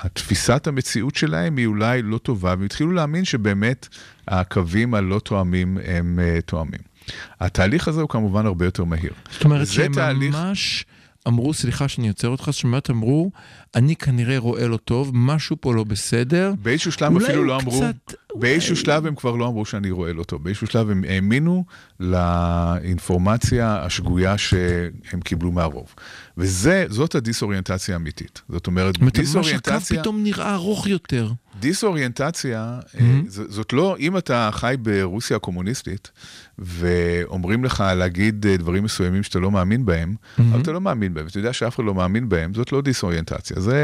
[0.00, 3.88] שתפיסת המציאות שלהם היא אולי לא טובה, והם התחילו להאמין שבאמת
[4.28, 6.95] הקווים הלא תואמים הם uh, תואמים.
[7.40, 9.12] התהליך הזה הוא כמובן הרבה יותר מהיר.
[9.32, 10.84] זאת אומרת שהם תהליך- ממש
[11.28, 13.30] אמרו, סליחה שאני עוצר אותך, שמעת אמרו,
[13.74, 16.52] אני כנראה רואה לא טוב, משהו פה לא בסדר.
[16.62, 20.12] באיזשהו שלב אולי אפילו לא אמרו, קצת- באיזשהו שלב הם כבר לא אמרו שאני רואה
[20.12, 21.64] לא טוב, באיזשהו שלב הם האמינו
[22.00, 25.94] לאינפורמציה השגויה שהם קיבלו מהרוב.
[26.38, 28.42] וזאת הדיסאוריינטציה האמיתית.
[28.48, 30.00] זאת אומרת, זאת אומרת, ממש הקו דיסאוריינטציה...
[30.00, 31.32] פתאום נראה ארוך יותר.
[31.60, 32.96] דיסאוריינטציה, Mhm.
[32.98, 33.00] mm-hmm.
[33.28, 36.10] זאת לא, אם אתה חי ברוסיה הקומוניסטית,
[36.58, 40.42] ואומרים לך להגיד אה, דברים מסוימים שאתה לא מאמין בהם, mm-hmm.
[40.52, 43.55] אבל אתה לא מאמין בהם, ואתה יודע שאף אחד לא מאמין בהם, זאת לא דיסאוריינטציה,
[43.56, 43.80] זה,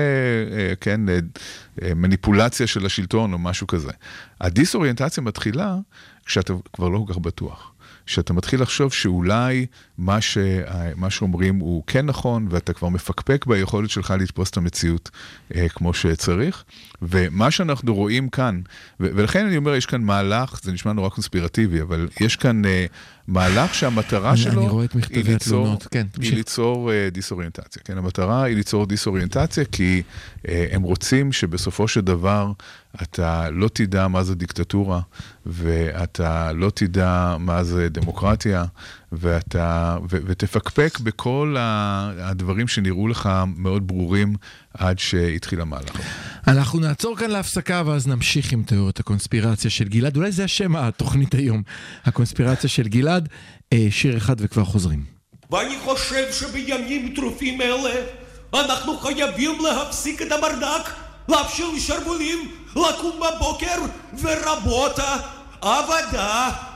[0.52, 1.18] אה, כן, אה,
[1.82, 3.92] אה, מניפולציה של השלטון או משהו כזה.
[4.40, 5.76] הדיסאוריינטציה מתחילה
[6.26, 7.72] כשאתה כבר לא כל כך בטוח.
[8.06, 9.66] שאתה מתחיל לחשוב שאולי
[9.98, 10.38] מה, ש...
[10.96, 15.10] מה שאומרים הוא כן נכון, ואתה כבר מפקפק ביכולת שלך לתפוס את המציאות
[15.56, 16.64] אה, כמו שצריך.
[17.02, 18.60] ומה שאנחנו רואים כאן,
[19.00, 19.06] ו...
[19.14, 22.86] ולכן אני אומר, יש כאן מהלך, זה נשמע נורא קונספירטיבי, אבל יש כאן אה,
[23.28, 25.86] מהלך שהמטרה אני- שלו אני רואה את היא ליצור, התלונות.
[25.90, 26.06] כן.
[26.20, 27.82] היא ליצור אה, דיסאוריינטציה.
[27.84, 30.02] כן, המטרה היא ליצור דיסאוריינטציה, כי
[30.48, 32.52] אה, הם רוצים שבסופו של דבר
[33.02, 35.00] אתה לא תדע מה זה דיקטטורה,
[35.46, 38.64] ואתה לא תדע מה זה דמוקרטיה,
[39.12, 44.34] ואתה, ו, ותפקפק בכל הדברים שנראו לך מאוד ברורים
[44.74, 46.00] עד שהתחיל המהלך.
[46.46, 50.16] אנחנו נעצור כאן להפסקה ואז נמשיך עם תיאוריית הקונספירציה של גלעד.
[50.16, 51.62] אולי זה השם התוכנית היום,
[52.04, 53.28] הקונספירציה של גלעד.
[53.72, 55.04] אה, שיר אחד וכבר חוזרים.
[55.50, 57.90] ואני חושב שבימים טרופים אלה
[58.54, 60.90] אנחנו חייבים להפסיק את הברדק,
[61.28, 63.78] להפשיל שרוולים, לקום בבוקר
[64.22, 65.16] ורבותה,
[65.60, 66.71] עבודה.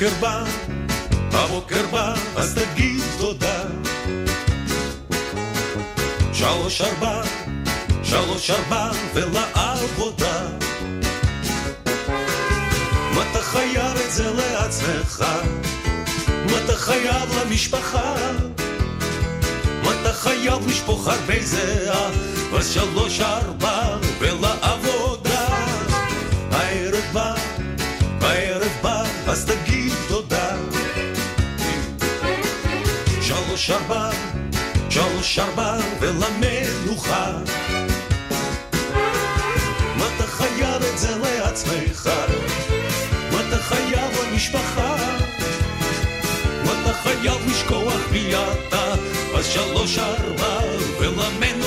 [0.00, 0.44] הבוקר בא,
[1.32, 3.62] הבוקר בא, אז תגיד תודה.
[6.32, 7.22] שלוש ארבע,
[8.02, 10.46] שלוש ארבע ולעבודה.
[13.14, 15.24] ואתה חייב את זה לעצמך,
[16.48, 18.14] ואתה חייב למשפחה.
[19.84, 22.10] ואתה חייב לשפוך הרבה זהה,
[22.52, 23.96] ושלוש ארבע
[33.70, 34.10] שלוש ארבע,
[34.90, 37.32] שלוש ארבע ולמנוחה.
[39.98, 42.10] ואתה חייב את זה לעצמך,
[43.32, 44.96] ואתה חייב למשפחה.
[46.64, 48.94] ואתה חייב לשכוח מי אתה,
[49.38, 50.58] אז שלוש ארבע
[50.98, 51.59] ולמנוחה.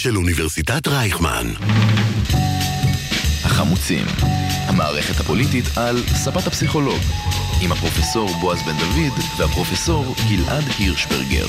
[0.00, 1.46] של אוניברסיטת רייכמן.
[3.44, 4.06] החמוצים,
[4.66, 7.00] המערכת הפוליטית על ספת הפסיכולוג,
[7.62, 11.46] עם הפרופסור בועז בן דוד והפרופסור גלעד הירשברגר.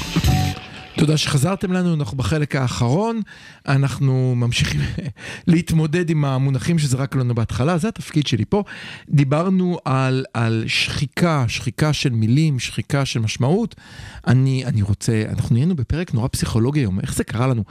[0.95, 3.21] תודה שחזרתם לנו, אנחנו בחלק האחרון,
[3.67, 4.81] אנחנו ממשיכים
[5.47, 8.63] להתמודד עם המונחים שזרקנו לנו בהתחלה, זה התפקיד שלי פה.
[9.09, 13.75] דיברנו על, על שחיקה, שחיקה של מילים, שחיקה של משמעות.
[14.27, 17.63] אני, אני רוצה, אנחנו נהיינו בפרק נורא פסיכולוגי היום, איך זה קרה לנו?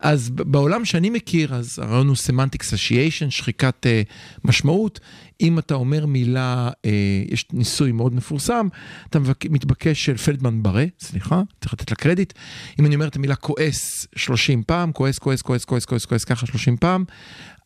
[0.00, 4.10] אז בעולם שאני מכיר, אז הרעיון הוא semantic satiation, שחיקת uh,
[4.44, 5.00] משמעות.
[5.40, 6.90] אם אתה אומר מילה, אה,
[7.28, 8.68] יש ניסוי מאוד מפורסם,
[9.10, 9.18] אתה
[9.50, 12.32] מתבקש של פלדמן בארט, סליחה, צריך לתת לה קרדיט.
[12.80, 16.46] אם אני אומר את המילה כועס 30 פעם, כועס, כועס, כועס, כועס, כועס, כועס, ככה
[16.46, 17.04] 30 פעם,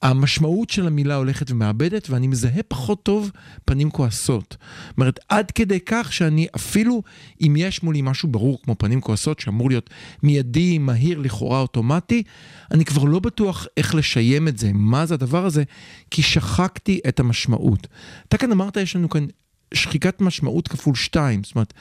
[0.03, 3.31] המשמעות של המילה הולכת ומאבדת, ואני מזהה פחות טוב
[3.65, 4.57] פנים כועסות.
[4.89, 7.03] זאת אומרת, עד כדי כך שאני אפילו
[7.41, 9.91] אם יש מולי משהו ברור כמו פנים כועסות, שאמור להיות
[10.23, 12.23] מיידי, מהיר, לכאורה אוטומטי,
[12.71, 15.63] אני כבר לא בטוח איך לשיים את זה, מה זה הדבר הזה,
[16.11, 17.87] כי שחקתי את המשמעות.
[18.29, 19.27] אתה כאן אמרת, יש לנו כאן
[19.75, 21.73] שחיקת משמעות כפול שתיים, זאת אומרת,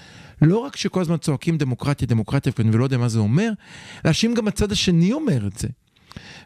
[0.42, 3.52] לא רק שכל הזמן צועקים דמוקרטיה, דמוקרטיה, ואני לא יודע מה זה אומר,
[4.06, 5.68] אלא שאם גם הצד השני אומר את זה.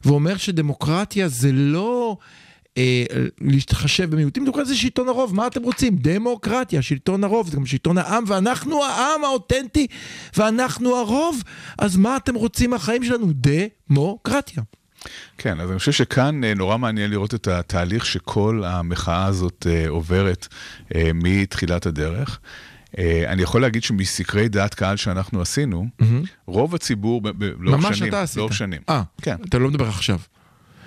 [0.05, 2.17] ואומר שדמוקרטיה זה לא
[2.77, 3.03] אה,
[3.41, 5.95] להתחשב במיעוטים, דמוקרטיה זה שלטון הרוב, מה אתם רוצים?
[5.95, 9.87] דמוקרטיה, שלטון הרוב, זה גם שלטון העם, ואנחנו העם האותנטי,
[10.37, 11.43] ואנחנו הרוב,
[11.77, 13.27] אז מה אתם רוצים מהחיים שלנו?
[13.89, 14.63] דמוקרטיה.
[15.37, 19.89] כן, אז אני חושב שכאן אה, נורא מעניין לראות את התהליך שכל המחאה הזאת אה,
[19.89, 20.47] עוברת
[20.95, 22.39] אה, מתחילת הדרך.
[22.97, 25.87] אה, אני יכול להגיד שמסקרי דעת קהל שאנחנו עשינו,
[26.45, 27.21] רוב הציבור,
[27.59, 28.13] לאורך שנים.
[28.37, 28.81] לאורך שנים.
[28.89, 29.35] אה, כן.
[29.49, 30.19] אתה לא מדבר עכשיו.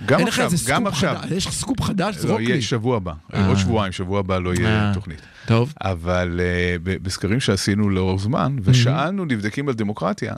[0.07, 1.17] גם עכשיו, גם עכשיו.
[1.31, 2.51] יש לך סקופ חדש, לא, זרוק לי.
[2.51, 3.49] יהיה שבוע הבא, אה.
[3.49, 4.95] עוד שבועיים, שבוע הבא לא יהיה אה.
[4.95, 5.21] תוכנית.
[5.47, 5.75] טוב.
[5.81, 6.41] אבל
[6.83, 10.35] בסקרים שעשינו לאורך זמן, ושאלנו נבדקים על דמוקרטיה,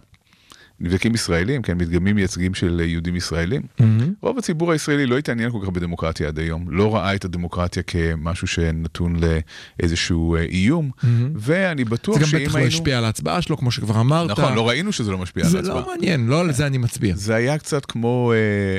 [0.80, 3.62] נבדקים ישראלים, כן, מדגמים מייצגים של אה, יהודים ישראלים.
[4.20, 8.46] רוב הציבור הישראלי לא התעניין כל כך בדמוקרטיה עד היום, לא ראה את הדמוקרטיה כמשהו
[8.46, 9.16] שנתון
[9.80, 10.90] לאיזשהו אה, איום,
[11.34, 12.68] ואני בטוח זה גם שאם בטח לא היינו...
[12.68, 14.30] השפיע על ההצבעה שלו, כמו שכבר אמרת.
[14.30, 15.80] נכון, לא ראינו שזה לא משפיע על זה ההצבעה.
[15.80, 17.14] לא מעניין, לא על זה אני מצביע.
[17.16, 18.32] זה היה קצת כמו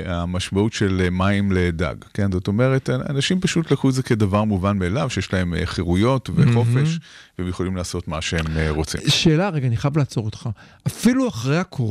[0.06, 2.32] uh, המשמעות של uh, מים לדג, כן?
[2.32, 6.99] זאת אומרת, אנשים פשוט לקחו את זה כדבר מובן מאליו, שיש להם uh, חירויות וחופש,
[7.39, 9.02] והם יכולים לעשות מה שהם רוצים.
[9.08, 10.49] שאלה, רגע, אני חייב לעצור אותך.
[10.88, 11.91] אפילו אחרי הקורונה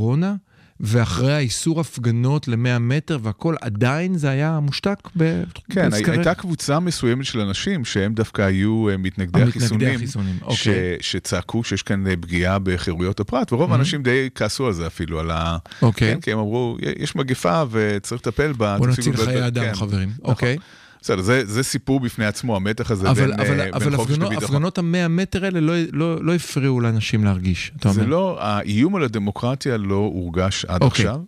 [0.82, 5.42] ואחרי האיסור הפגנות ל-100 מטר והכל, עדיין זה היה מושתק ב...
[5.70, 10.42] כן, בסקרי- הייתה קבוצה מסוימת של אנשים שהם דווקא היו uh, מתנגדי החיסונים, החיסונים, ש-
[10.68, 10.96] אוקיי.
[11.00, 15.30] שצעקו שיש כאן uh, פגיעה בחירויות הפרט, ורוב האנשים די כעסו על זה אפילו, על
[15.30, 15.56] ה...
[15.82, 16.14] אוקיי.
[16.14, 18.78] כן, כי הם אמרו, יש מגפה וצריך לטפל בה.
[18.78, 19.74] בוא נציל חיי לבלבל." אדם, כן.
[19.74, 20.08] חברים.
[20.18, 20.30] נכון.
[20.30, 20.56] אוקיי.
[21.02, 24.10] בסדר, זה, זה סיפור בפני עצמו, המתח הזה אבל, בין, אבל, אה, אבל בין חופש
[24.10, 24.56] הפגנות, לביטחון.
[24.56, 28.10] הפגנות המאה מטר האלה לא, לא, לא הפריעו לאנשים להרגיש, אתה זה אומר.
[28.10, 31.04] לא, האיום על הדמוקרטיה לא הורגש עד אוקיי.
[31.04, 31.20] עכשיו.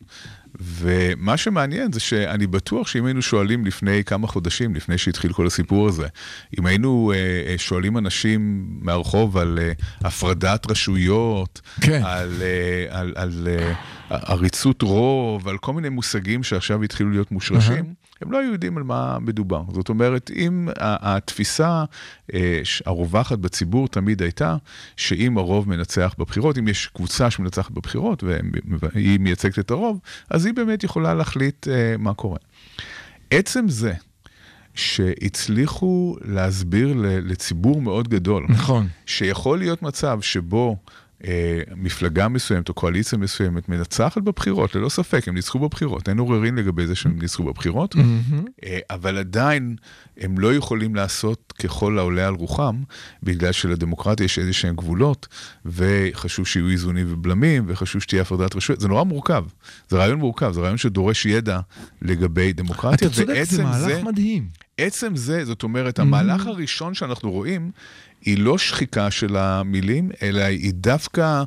[0.61, 5.89] ומה שמעניין זה שאני בטוח שאם היינו שואלים לפני כמה חודשים, לפני שהתחיל כל הסיפור
[5.89, 6.07] הזה,
[6.59, 7.19] אם היינו אה,
[7.53, 12.03] אה, שואלים אנשים מהרחוב על אה, הפרדת רשויות, כן.
[12.05, 13.73] על, אה, על, על אה,
[14.09, 18.83] עריצות רוב, על כל מיני מושגים שעכשיו התחילו להיות מושרשים, הם לא היו יודעים על
[18.83, 19.63] מה מדובר.
[19.73, 21.85] זאת אומרת, אם התפיסה
[22.35, 24.57] אה, הרווחת בציבור תמיד הייתה,
[24.97, 28.25] שאם הרוב מנצח בבחירות, אם יש קבוצה שמנצחת בבחירות
[28.81, 30.01] והיא מייצגת את הרוב,
[30.31, 32.39] אז היא באמת יכולה להחליט אה, מה קורה.
[33.31, 33.93] עצם זה
[34.75, 38.89] שהצליחו להסביר לציבור מאוד גדול, נכון.
[39.07, 40.77] שיכול להיות מצב שבו
[41.77, 46.87] מפלגה מסוימת או קואליציה מסוימת מנצחת בבחירות, ללא ספק, הם ניצחו בבחירות, אין עוררין לגבי
[46.87, 47.97] זה שהם ניצחו בבחירות,
[48.65, 49.77] אה, אבל עדיין
[50.17, 52.83] הם לא יכולים לעשות ככל העולה על רוחם,
[53.23, 55.29] בגלל שלדמוקרטיה יש איזה שהם גבולות,
[55.67, 59.45] וחשוב שיהיו איזונים ובלמים, וחשוב שתהיה הפרדת רשויות, זה נורא מורכב,
[59.89, 61.61] זה רעיון מורכב, זה רעיון שדורש ידע
[62.03, 64.62] לגבי דמוקרטיה, אתה צודק, זה מהלך מדהים.
[64.79, 67.71] עצם זה, זאת אומרת, המהלך הראשון שאנחנו רואים,
[68.25, 71.43] היא לא שחיקה של המילים, אלא היא דווקא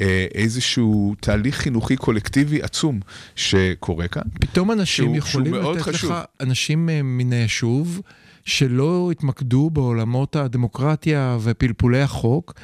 [0.00, 3.00] אה, איזשהו תהליך חינוכי קולקטיבי עצום
[3.36, 4.22] שקורה כאן.
[4.40, 6.10] פתאום אנשים שהוא- יכולים שהוא לתת חשוב.
[6.12, 8.00] לך, אנשים אה, מן היישוב,
[8.44, 12.54] שלא התמקדו בעולמות הדמוקרטיה ופלפולי החוק,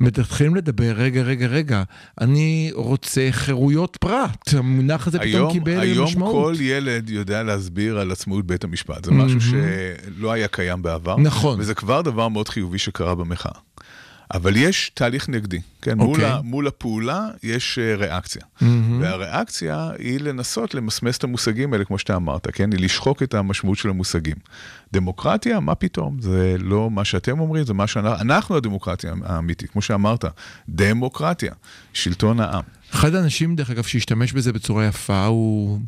[0.00, 1.82] מתחילים לדבר, רגע, רגע, רגע,
[2.20, 4.54] אני רוצה חירויות פרט.
[4.54, 6.32] המונח הזה פתאום היום, קיבל היום משמעות.
[6.46, 11.16] כל ילד יודע להסביר על עצמאות בית המשפט, זה משהו שלא היה קיים בעבר.
[11.16, 11.60] נכון.
[11.60, 13.52] וזה כבר דבר מאוד חיובי שקרה במחאה.
[14.34, 15.98] אבל יש תהליך נגדי, כן?
[15.98, 16.24] מול, אוקיי.
[16.24, 18.42] ה, מול הפעולה יש אה, ריאקציה.
[19.00, 22.72] והריאקציה היא לנסות למסמס את המושגים האלה, כמו שאתה אמרת, כן?
[22.72, 24.36] היא לשחוק את המשמעות של המושגים.
[24.92, 26.20] דמוקרטיה, מה פתאום?
[26.20, 30.24] זה לא מה שאתם אומרים, זה מה שאנחנו, אנחנו הדמוקרטיה האמיתית, כמו שאמרת,
[30.68, 31.52] דמוקרטיה,
[31.92, 32.62] שלטון העם.
[32.94, 35.80] אחד האנשים, דרך אגב, שהשתמש בזה בצורה יפה, הוא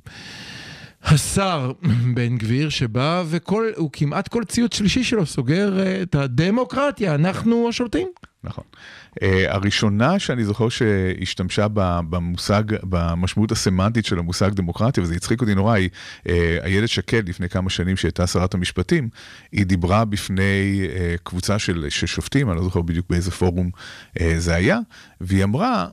[1.05, 1.73] השר
[2.15, 7.69] בן גביר, שבא וכל, הוא כמעט כל ציוץ שלישי שלו סוגר אה, את הדמוקרטיה, אנחנו
[7.69, 8.09] השולטים.
[8.45, 8.65] נכון.
[9.11, 11.67] Uh, הראשונה שאני זוכר שהשתמשה
[12.11, 16.31] במושג, במשמעות הסמנטית של המושג דמוקרטיה, וזה הצחיק אותי נורא, היא uh,
[16.63, 19.09] איילת שקד לפני כמה שנים שהייתה שרת המשפטים,
[19.53, 23.71] היא דיברה בפני uh, קבוצה של, של שופטים, אני לא זוכר בדיוק באיזה פורום
[24.19, 24.79] uh, זה היה,
[25.21, 25.87] והיא אמרה,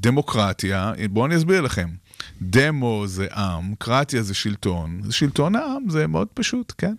[0.00, 1.88] דמוקרטיה, בואו אני אסביר לכם.
[2.42, 6.94] דמו זה עם, קרטיה זה שלטון, זה שלטון העם, זה מאוד פשוט, כן?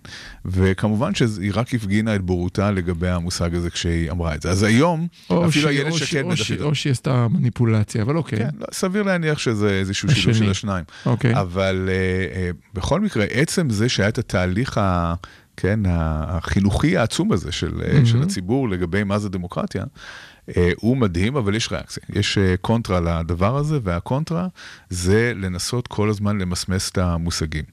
[0.45, 4.51] וכמובן שהיא רק הפגינה את בורותה לגבי המושג הזה כשהיא אמרה את זה.
[4.51, 5.07] אז היום,
[5.47, 8.39] אפילו איילת שקד שהיא- או שהיא- עשתה מניפולציה, אבל אוקיי.
[8.39, 10.37] כן, לא, סביר להניח שזה איזשהו שילוב.
[10.37, 10.83] של השניים.
[11.05, 11.39] אוקיי.
[11.41, 15.13] אבל uh, uh, בכל מקרה, עצם זה שהיה את התהליך ה...
[15.57, 18.05] כן, החינוכי העצום הזה של, mm-hmm.
[18.05, 22.03] של הציבור לגבי מה זה דמוקרטיה, uh, הוא מדהים, אבל יש ריאקציה.
[22.09, 24.47] יש uh, קונטרה לדבר הזה, והקונטרה
[24.89, 27.63] זה לנסות כל הזמן למסמס את המושגים.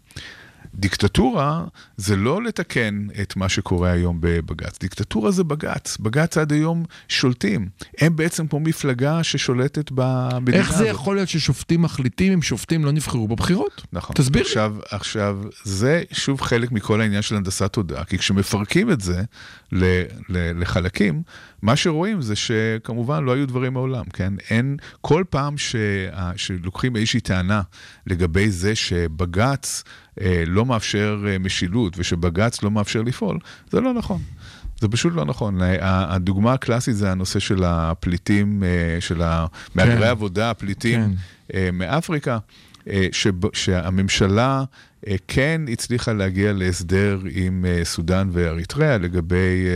[0.74, 1.64] דיקטטורה
[1.96, 4.78] זה לא לתקן את מה שקורה היום בבג"ץ.
[4.80, 5.96] דיקטטורה זה בג"ץ.
[6.00, 7.68] בג"ץ עד היום שולטים.
[7.98, 10.86] הם בעצם כמו מפלגה ששולטת במדינה איך זה הזאת.
[10.86, 13.86] יכול להיות ששופטים מחליטים אם שופטים לא נבחרו בבחירות?
[13.92, 14.16] נכון.
[14.16, 14.48] תסביר לי.
[14.48, 19.22] עכשיו, עכשיו, זה שוב חלק מכל העניין של הנדסת תודעה, כי כשמפרקים את זה
[19.72, 19.84] ל,
[20.28, 21.22] ל, לחלקים,
[21.64, 24.32] מה שרואים זה שכמובן לא היו דברים מעולם, כן?
[24.50, 25.76] אין, כל פעם ש,
[26.36, 27.62] שלוקחים איזושהי טענה
[28.06, 29.84] לגבי זה שבג"ץ
[30.20, 33.38] אה, לא מאפשר אה, משילות ושבג"ץ לא מאפשר לפעול,
[33.70, 34.20] זה לא נכון.
[34.80, 35.58] זה פשוט לא נכון.
[35.80, 40.02] הדוגמה הקלאסית זה הנושא של הפליטים, אה, של המהגרי כן.
[40.02, 41.10] עבודה, הפליטים כן.
[41.54, 42.38] אה, מאפריקה,
[42.88, 43.06] אה,
[43.52, 44.64] שהממשלה
[45.28, 49.66] כן הצליחה להגיע להסדר עם סודאן ואריתריאה לגבי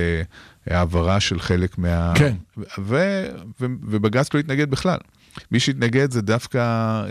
[0.70, 2.12] העברה של חלק מה...
[2.16, 2.34] כן.
[2.78, 3.26] ו-
[3.60, 4.98] ו- ובג"ץ לא התנגד בכלל.
[5.52, 7.04] מי שהתנגד זה דווקא, אה,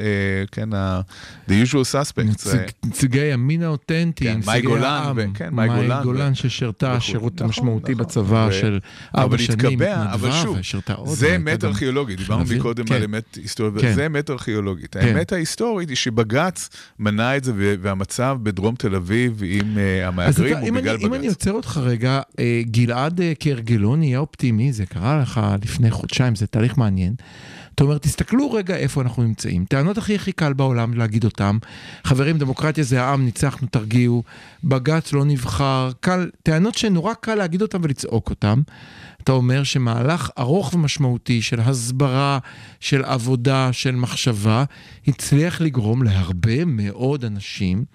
[0.52, 1.02] כן, ה-
[1.50, 2.24] the usual suspects.
[2.24, 6.36] נציג- אה, נציגי הימין האותנטי, כן, נציגי מאי גולן ו- כן, מאי גולן ו- גולן
[6.36, 7.02] ששירתה וכו'.
[7.02, 8.06] שירות נכון, משמעותי נכון.
[8.06, 8.80] בצבא ו- של
[9.18, 10.58] ארבע אבל שנים, התקבע, אבל שוב.
[11.06, 12.44] זה אמת ארכיאולוגית, דיברנו?
[12.56, 12.96] מקודם כן.
[12.96, 13.94] על אמת היסטורית, כן.
[13.94, 14.94] זה אמת ארכיאולוגית.
[14.94, 15.00] כן.
[15.00, 16.70] האמת ההיסטורית היא שבג"ץ
[17.00, 21.14] מנע את זה, ו- והמצב בדרום תל אביב עם אז המהגרים הוא בגלל אני, אם
[21.14, 21.34] אני בג"ץ.
[21.34, 26.78] עוצר אותך רגע, אה, גלעד כהרגלו נהיה אופטימי, זה קרה לך לפני חודשיים, זה תהליך
[26.78, 27.14] מעניין.
[27.78, 29.66] אתה אומר, תסתכלו רגע איפה אנחנו נמצאים.
[29.66, 31.58] טענות הכי הכי קל בעולם להגיד אותם.
[32.04, 34.24] חברים, דמוקרטיה זה העם, ניצחנו, תרגיעו.
[34.64, 35.92] בג"ץ לא נבחר.
[36.00, 38.62] קל, טענות שנורא קל להגיד אותם ולצעוק אותם.
[39.28, 42.40] אתה אומר שמהלך ארוך ומשמעותי של הסברה,
[42.80, 44.64] של עבודה, של מחשבה,
[45.08, 47.86] הצליח לגרום להרבה מאוד אנשים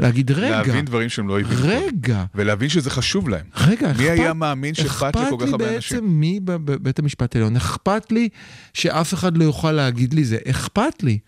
[0.00, 1.62] להגיד, רגע, להבין דברים שהם לא הבינו.
[1.62, 3.44] רגע, ולהבין שזה חשוב להם.
[3.56, 5.98] רגע, מי היה מאמין שאכפת לכל כך הרבה אכפת לי אנשים?
[5.98, 8.28] בעצם מי בבית המשפט העליון, אכפת לי
[8.74, 11.18] שאף אחד לא יוכל להגיד לי זה, אכפת לי.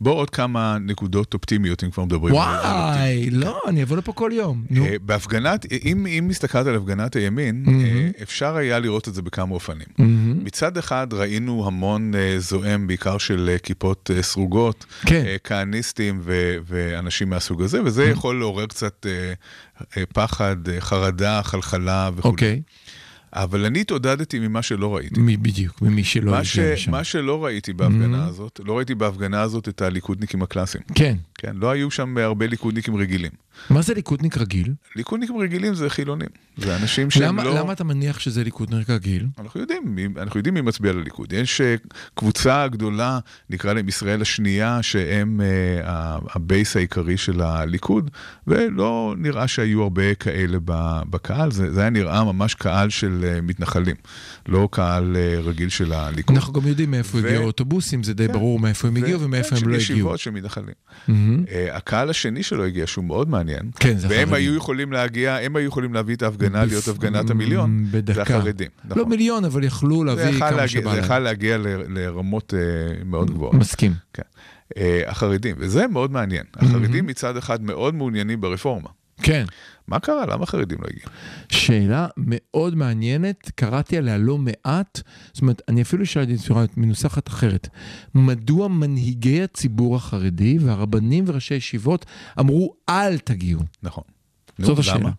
[0.00, 4.12] בוא עוד כמה נקודות אופטימיות, אם כבר מדברים על- על וואי, לא, אני אבוא לפה
[4.12, 4.64] כל יום.
[4.70, 7.64] נו, אה, בהפגנת, אם, אם הסתכלת על הפגנת הימין.
[7.68, 9.86] אה, אפשר היה לראות את זה בכמה אופנים.
[9.98, 10.44] מהמם.
[10.44, 15.24] מצד אחד ראינו המון אה, זועם, בעיקר של כיפות סרוגות, כן.
[15.44, 19.06] כהניסטים ו- ואנשים מהסוג הזה, וזה יכול לעורר קצת
[20.14, 22.28] פחד, חרדה, חלחלה וכו'.
[22.28, 22.60] אוקיי,
[23.32, 25.20] אבל אני התעודדתי ממה שלא ראיתי.
[25.20, 26.58] מי בדיוק, ממי שלא הגיע ש...
[26.58, 26.90] לשם.
[26.90, 28.28] מה שלא ראיתי בהפגנה Mhm.
[28.28, 30.84] הזאת, לא ראיתי בהפגנה הזאת את הליכודניקים הקלאסיים.
[30.94, 33.30] כן, כן, לא היו שם הרבה ליכודניקים רגילים.
[33.70, 34.74] מה זה ליכודניק רגיל?
[34.96, 36.28] ליכודניקים רגילים זה חילונים.
[36.56, 37.58] זה אנשים שהם למה לא...
[37.58, 39.26] למה אתה מניח שזה ליכודניק רגיל?
[39.38, 41.32] אנחנו יודעים, אנחנו יודעים מי מצביע לליכוד.
[41.32, 41.74] יש אה,
[42.14, 43.18] קבוצה גדולה,
[43.50, 48.10] נקרא להם ישראל השנייה, שהם אה, ה base העיקרי של הליכוד,
[48.46, 50.58] ולא נראה שהיו הרבה כאלה
[51.10, 53.96] בקהל, זה, זה היה נראה ממש קהל של אה, מתנחלים,
[54.48, 56.36] לא קהל אה, רגיל של הליכוד.
[56.36, 58.32] אנחנו גם יודעים מאיפה ו- הגיעו האוטובוסים, זה די כן.
[58.32, 59.82] ברור מאיפה הם הגיעו ומאיפה כן, הם של לא הגיעו.
[59.92, 60.74] ישיבות של מתנחלים.
[61.08, 61.27] מהמם.
[61.50, 64.34] אה, הקהל השני שלו הגיע, שהוא מאוד מעניין, כן, זה והם החרדים.
[64.34, 68.22] היו יכולים להגיע, הם היו יכולים להביא את ההפגנה, להיות בפ- הפגנת המיליון, זה בדקה.
[68.22, 68.68] החרדים.
[68.96, 71.04] לא מיליון, אבל יכלו זה להביא כמה להגיע, שבא זה להם.
[71.04, 71.66] יכול להגיע ל-
[71.98, 72.60] לרמות אה,
[73.04, 73.54] מאוד גבוהות.
[73.54, 73.92] מסכים.
[74.12, 74.22] כן.
[74.76, 76.44] אה, החרדים, וזה מאוד מעניין.
[76.56, 78.88] החרדים מצד אחד מאוד מעוניינים ברפורמה.
[79.22, 79.44] כן.
[79.88, 80.26] מה קרה?
[80.26, 81.08] למה החרדים לא הגיעו?
[81.48, 85.00] שאלה מאוד מעניינת, קראתי עליה לא מעט,
[85.32, 87.68] זאת אומרת, אני אפילו שאלתי בצורה מנוסחת אחרת.
[88.14, 92.06] מדוע מנהיגי הציבור החרדי והרבנים וראשי ישיבות
[92.40, 93.60] אמרו, אל תגיעו?
[93.82, 94.04] נכון.
[94.58, 94.98] זאת השאלה.
[94.98, 95.10] למה?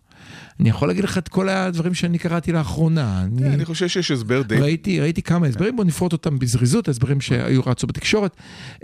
[0.60, 3.22] אני יכול להגיד לך את כל הדברים שאני קראתי לאחרונה.
[3.22, 3.42] אני...
[3.42, 4.56] כן, אני חושב שיש הסבר די...
[4.56, 8.36] ראיתי, ראיתי כמה הסברים, בוא נפרוט אותם בזריזות, הסברים שהיו רצו בתקשורת.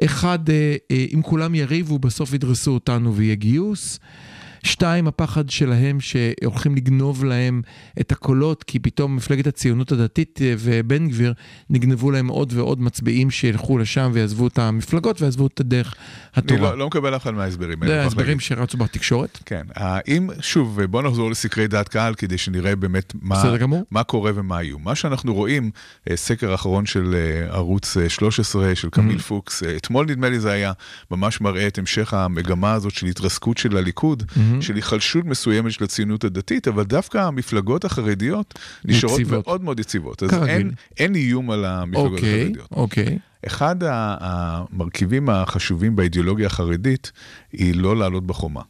[0.05, 3.99] אחד, אה, אה, אם כולם יריבו, בסוף ידרסו אותנו ויהיה גיוס.
[4.67, 7.63] שתיים, הפחד שלהם שהולכים לגנוב להם
[8.01, 11.33] את הקולות, כי פתאום מפלגת הציונות הדתית אה, ובן גביר
[11.71, 15.95] נגנבו להם עוד ועוד מצביעים שילכו לשם ויעזבו את המפלגות ויעזבו את הדרך
[16.37, 16.71] אני התורה.
[16.71, 17.93] לא, לא מקבל אף אחד מההסברים האלה.
[17.93, 18.41] זה אני ההסברים.
[18.41, 19.39] שרצו בתקשורת.
[19.47, 19.63] כן.
[19.75, 23.43] האם, שוב, בוא נחזור לסקרי דעת קהל כדי שנראה באמת מה.
[23.91, 24.79] מה קורה ומה יהיו.
[24.79, 25.71] מה שאנחנו רואים,
[26.11, 29.23] אה, סקר אחרון של אה, ערוץ אה, 13, של קמיל Mm-hmm.
[29.23, 30.73] פוקס, אה, אתמול נדמה לי זה היה,
[31.11, 34.56] ממש מראה את המשך המגמה הזאת של התרסקות של הליכוד, Mm-hmm.
[34.63, 39.47] של היחלשות מסוימת של הציונות הדתית, אבל דווקא המפלגות החרדיות נשארות יציבות.
[39.47, 40.23] מאוד מאוד יציבות.
[40.23, 40.31] אז.
[40.49, 42.69] אין, אין איום על המפלגות אוקיי, החרדיות.
[42.73, 43.19] אוקיי.
[43.47, 47.13] אחד ה- המרכיבים החשובים באידיאולוגיה החרדית
[47.53, 48.63] היא לא לעלות בחומה.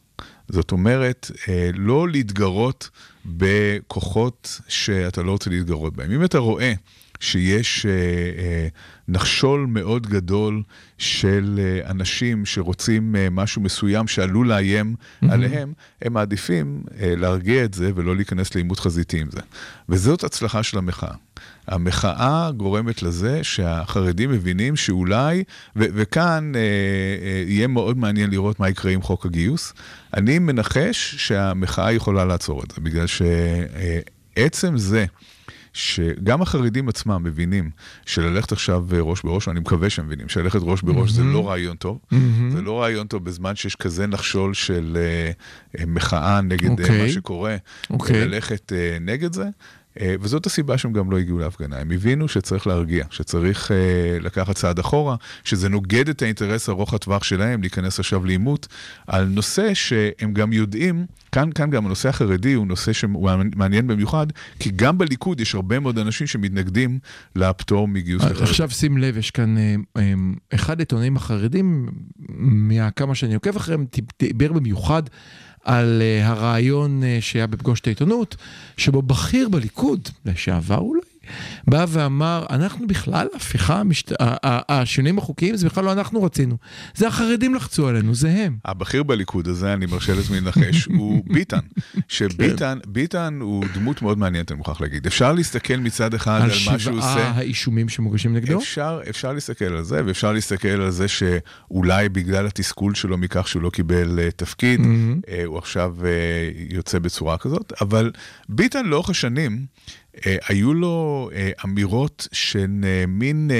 [0.49, 2.89] זאת אומרת, אה, לא להתגרות
[3.25, 6.11] בכוחות שאתה לא רוצה להתגרות בהם.
[6.11, 6.73] אם אתה רואה
[7.19, 8.67] שיש אה, אה,
[9.07, 10.63] נחשול מאוד גדול
[10.97, 14.95] של אה, אנשים שרוצים אה, משהו מסוים שעלול לאיים
[15.29, 19.39] עליהם, הם מעדיפים אה, להרגיע את זה ולא להיכנס לעימות חזיתי עם זה.
[19.89, 21.13] וזאת הצלחה של המחאה.
[21.67, 25.43] המחאה גורמת לזה שהחרדים מבינים שאולי,
[25.75, 29.73] ו- וכאן אה, אה, יהיה מאוד מעניין לראות מה יקרה עם חוק הגיוס.
[30.13, 35.05] אני מנחש שהמחאה יכולה לעצור את זה, בגלל שעצם זה
[35.77, 37.69] שגם החרדים עצמם מבינים
[38.05, 41.75] שללכת עכשיו אה, ראש בראש, ואני מקווה שהם מבינים שללכת ראש בראש זה לא רעיון
[41.75, 41.99] טוב.
[42.51, 47.01] זה לא רעיון טוב בזמן שיש כזה נחשול של אה, מחאה נגד אוקיי.
[47.01, 47.55] מה שקורה,
[47.89, 48.25] אוקיי.
[48.25, 49.45] ללכת אה, נגד זה.
[50.01, 51.77] אה, וזאת הסיבה שהם גם לא הגיעו להפגנה.
[51.77, 57.23] הם הבינו שצריך להרגיע, שצריך אה, לקחת צעד אחורה, שזה נוגד את האינטרס ארוך הטווח
[57.23, 58.67] שלהם להיכנס עכשיו לעימות
[59.07, 64.27] על נושא שהם גם יודעים, כאן, כאן גם הנושא החרדי הוא נושא שהוא מעניין במיוחד,
[64.59, 66.99] כי גם בליכוד יש הרבה מאוד אנשים שמתנגדים
[67.35, 68.43] לפטור מגיוס לחרדים.
[68.43, 70.13] עכשיו שים לב, יש כאן אה, אה,
[70.53, 71.89] אחד העיתונאים החרדים,
[72.39, 73.85] מהכמה שאני עוקב אחריהם,
[74.19, 75.03] דיבר במיוחד
[75.67, 78.35] על אה, הרעיון אה, שהיה בפגוש את העיתונות,
[78.77, 81.01] שבו בכיר בליכוד, לשעבר אולי,
[81.67, 84.11] בא ואמר, אנחנו בכלל, הפיכה, המשת...
[84.69, 86.57] השינויים החוקיים זה בכלל לא אנחנו רצינו,
[86.95, 88.57] זה החרדים לחצו עלינו, זה הם.
[88.65, 91.59] הבכיר בליכוד הזה, אני מרשה לעצמי לנחש, הוא ביטן.
[92.07, 95.05] שביטן, ביטן הוא דמות מאוד מעניינת, אני מוכרח להגיד.
[95.05, 97.13] אפשר להסתכל מצד אחד על, על מה שהוא עושה.
[97.13, 98.59] שבעה האישומים שמוגשים נגדו?
[98.59, 103.61] אפשר, אפשר להסתכל על זה, ואפשר להסתכל על זה שאולי בגלל התסכול שלו מכך שהוא
[103.61, 108.11] לא קיבל uh, תפקיד, uh, הוא עכשיו uh, יוצא בצורה כזאת, אבל
[108.49, 109.65] ביטן לאורך השנים,
[110.25, 113.51] היו לו uh, אמירות שהן uh, מין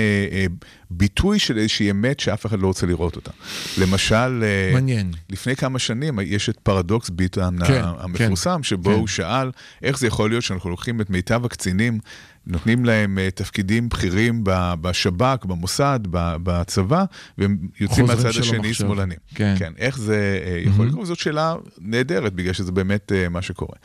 [0.90, 3.32] ביטוי של איזושהי אמת שאף אחד לא רוצה לראות אותה.
[3.78, 4.44] למשל,
[4.74, 5.12] מעניין.
[5.30, 8.96] לפני כמה שנים יש את פרדוקס ביטן כן, המפורסם, שבו כן.
[8.96, 9.52] הוא שאל
[9.84, 12.00] איך זה יכול להיות שאנחנו לוקחים את מיטב הקצינים,
[12.48, 14.42] נותנים להם אה, תפקידים בכירים
[14.82, 17.06] בשב"כ, במוסד, בצבא,
[17.38, 18.74] והם יוצאים מהצד השני.
[18.74, 19.18] שמאלנים.
[19.36, 19.56] כן.
[19.60, 20.90] כן, איך זה אה, יכול Mhm.
[20.90, 21.06] לקרות?
[21.08, 23.76] זאת שאלה נהדרת, בגלל שזה באמת אה, מה שקורה.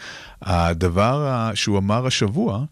[0.43, 2.65] הדבר שהוא אמר השבוע,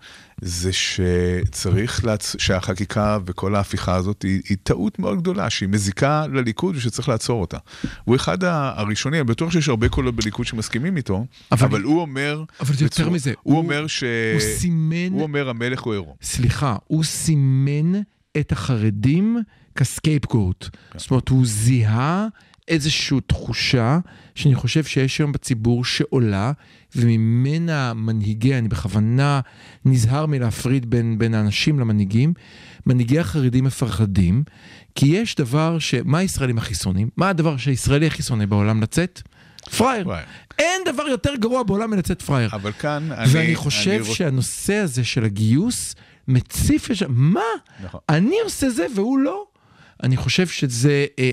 [0.43, 2.37] זה שצריך, להצ...
[2.39, 7.59] שהחקיקה וכל ההפיכה הזאת היא, היא טעות מאוד גדולה, שהיא מזיקה לליכוד ושצריך לעצור אותה.
[8.05, 12.45] הוא אחד הראשונים, אני בטוח שיש הרבה קולות בליכוד שמסכימים איתו, אבל- אבל, הוא אומר...
[12.61, 14.05] אבל זה יותר בצורה- מזה, הוא, הוא- אומר ש...
[14.33, 16.15] הוא סימן, הוא אומר המלך הוא עירום.
[16.23, 18.01] סליחה, הוא סימן
[18.41, 19.37] את החרדים
[19.77, 20.69] כסקייפגוט.
[20.97, 22.27] זאת אומרת, הוא זיהה
[22.71, 23.99] איזושהי תחושה
[24.35, 26.53] שאני חושב שיש היום בציבור שעולה,
[26.97, 29.41] וממנה מנהיגי, אני בכוונה
[29.85, 32.35] נזהר מלהפריד בין, בין האנשים למנהיגים,
[32.87, 34.43] מנהיגי החרדים מפחדים,
[34.95, 35.95] כי יש דבר ש...
[36.05, 37.09] מה הישראלים הכי שונאים?
[37.17, 39.23] מה הדבר שהישראלי הכי שונא בעולם לצאת?
[39.77, 40.07] פראייר.
[40.59, 42.51] אין דבר יותר גרוע בעולם מלצאת פראייר.
[42.53, 43.29] אבל כאן אני...
[43.33, 45.95] ואני חושב אני שהנושא הזה של הגיוס
[46.29, 46.89] מציף.
[47.09, 47.41] מה?
[47.85, 48.01] נכון.
[48.09, 49.45] אני עושה זה והוא לא?
[50.03, 51.31] אני חושב שזה, אה,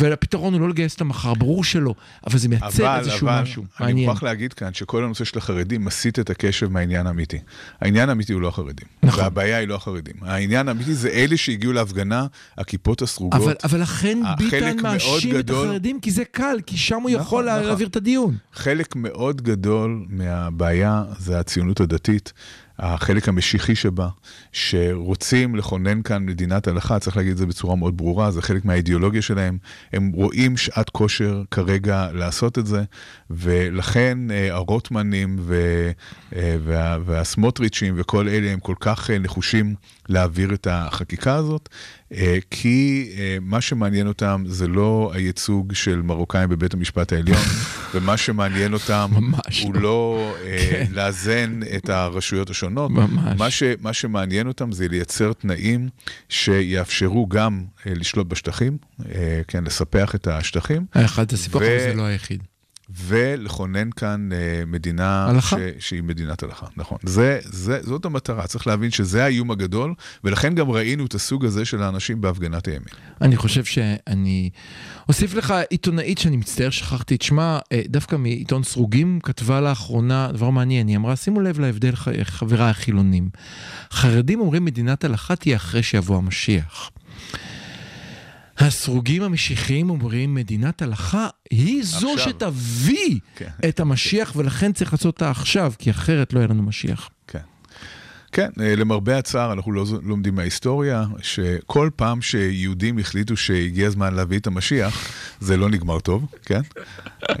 [0.00, 1.94] והפתרון הוא לא לגייס אותם מחר, ברור שלא,
[2.26, 4.08] אבל זה מייצר אבל, איזשהו אבל, משהו אני מעניין.
[4.08, 7.38] מוכרח להגיד כאן שכל הנושא של החרדים מסיט את הקשב מהעניין האמיתי.
[7.80, 8.86] העניין האמיתי הוא לא החרדים.
[9.02, 9.22] נכון.
[9.24, 10.14] והבעיה היא לא החרדים.
[10.22, 12.26] העניין האמיתי זה אלה שהגיעו להפגנה,
[12.58, 13.42] הכיפות הסרוגות.
[13.42, 17.20] אבל, אבל לכן ביטן מאשים את גדול- החרדים, כי זה קל, כי שם הוא נכון,
[17.22, 17.62] יכול נכון.
[17.64, 18.36] להעביר את הדיון.
[18.52, 22.32] חלק מאוד גדול מהבעיה זה הציונות הדתית,
[22.78, 24.08] החלק המשיחי שבה,
[24.52, 29.22] שרוצים לכונן כאן מדינת הלכה, צריך להגיד את זה בצורה מאוד ברורה, זה חלק מהאידיאולוגיה
[29.22, 29.58] שלהם.
[29.92, 32.84] הם רואים שעת כושר כרגע לעשות את זה,
[33.30, 35.54] ולכן אה, הרוטמנים ו,
[36.36, 39.74] אה, וה, והסמוטריצ'ים וכל אלה הם כל כך אה, נחושים
[40.08, 41.68] להעביר את החקיקה הזאת,
[42.50, 47.38] כי אה, מה שמעניין אותם זה לא הייצוג של מרוקאים בבית המשפט העליון,
[47.94, 49.10] ומה שמעניין אותם
[49.62, 49.80] הוא לא.
[49.80, 50.86] לא אה, כן.
[50.92, 52.90] לאזן את הרשויות השונות.
[52.90, 53.38] ממש.
[53.38, 55.88] מה, ש, מה שמעניין אותם זה לייצר תנאים
[56.28, 58.78] שיאפשרו גם אה, לשלוט בשטחים,
[59.14, 62.42] אה, כן, לספח את השטחים, אחד הסיפור, ו- אבל זה לא היחיד.
[62.90, 65.56] ולכונן כאן אה, מדינה הלכה.
[65.56, 66.66] ש, שהיא מדינת הלכה.
[66.76, 66.98] נכון.
[67.02, 71.64] זה, זה, זאת המטרה, צריך להבין שזה האיום הגדול, ולכן גם ראינו את הסוג הזה
[71.64, 72.88] של האנשים בהפגנת הימין.
[73.20, 74.50] אני חושב שאני
[75.08, 80.50] אוסיף לך עיתונאית שאני מצטער שכחתי את שמה, אה, דווקא מעיתון סרוגים, כתבה לאחרונה דבר
[80.50, 83.28] מעניין, היא אמרה, שימו לב להבדל חבריי החילונים.
[83.90, 86.90] חרדים אומרים מדינת הלכה תהיה אחרי שיבוא המשיח.
[88.66, 92.28] הסרוגים המשיחיים אומרים, מדינת הלכה היא זו עכשיו.
[92.28, 93.50] שתביא כן.
[93.68, 97.10] את המשיח, ולכן צריך לעשות אותה עכשיו, כי אחרת לא יהיה לנו משיח.
[97.26, 97.38] כן.
[98.36, 104.38] כן, אה, למרבה הצער, אנחנו לא לומדים מההיסטוריה, שכל פעם שיהודים החליטו שהגיע הזמן להביא
[104.38, 105.08] את המשיח,
[105.40, 106.60] זה לא נגמר טוב, כן?
[107.30, 107.36] אה,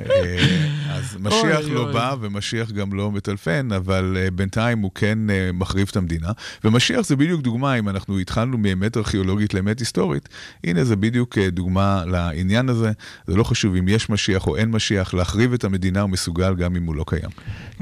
[0.90, 1.92] אז משיח אוי, לא אוי.
[1.92, 5.18] בא ומשיח גם לא מטלפן, אבל אה, בינתיים הוא כן
[5.54, 6.28] מחריב את המדינה.
[6.64, 10.28] ומשיח זה בדיוק דוגמה, אם אנחנו התחלנו מאמת ארכיאולוגית לאמת היסטורית,
[10.64, 12.92] הנה זה בדיוק דוגמה לעניין הזה.
[13.26, 16.76] זה לא חשוב אם יש משיח או אין משיח, להחריב את המדינה הוא מסוגל גם
[16.76, 17.30] אם הוא לא קיים.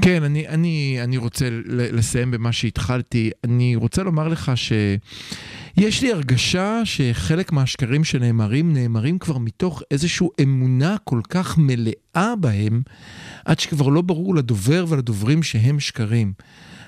[0.01, 1.45] כן, אני, אני, אני רוצה
[1.91, 3.04] לסיים במה שהתחלתי.
[3.43, 10.95] אני רוצה לומר לך שיש לי הרגשה שחלק מהשקרים שנאמרים, נאמרים כבר מתוך איזושהי אמונה
[11.03, 12.81] כל כך מלאה בהם,
[13.45, 16.33] עד שכבר לא ברור לדובר ולדוברים שהם שקרים.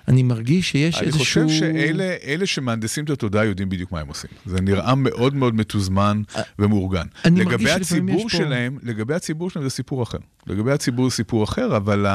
[0.08, 1.24] אני מרגיש שיש אני איזשהו...
[1.48, 4.30] חושב שאלה אלה שמהנדסים את התודעה יודעים בדיוק מה הם עושים.
[4.46, 6.22] זה נראה מאוד מאוד מתוזמן
[6.60, 7.06] ומאורגן.
[7.26, 8.44] אני מרגיש לגבי שלפעמים הציבור יש פה-
[8.84, 10.18] לגבי הציבור שלהם זה סיפור אחר.
[10.48, 12.06] לגבי הציבור סיפור אחר, אבל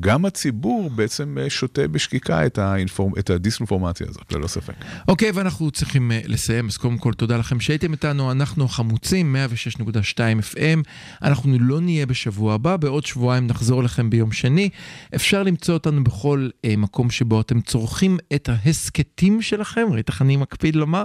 [0.00, 3.12] גם הציבור בעצם אה, שותה בשקיקה את, האינפורמ...
[3.18, 4.74] את הדיסאינפורמציה הזאת, ללא ספק.
[5.08, 9.36] אוקיי, ואנחנו צריכים uh, לסיים, אז קודם כל תודה לכם שהייתם איתנו, אנחנו החמוצים,
[9.80, 10.18] 106.2
[10.54, 10.88] FM,
[11.22, 14.68] אנחנו לא נהיה בשבוע הבא, בעוד שבועיים נחזור לכם ביום שני.
[15.14, 20.36] אפשר למצוא אותנו בכל uh, מקום שבו אתם צורכים את ההסכתים שלכם, ראית איך אני
[20.36, 21.04] מקפיד לומר?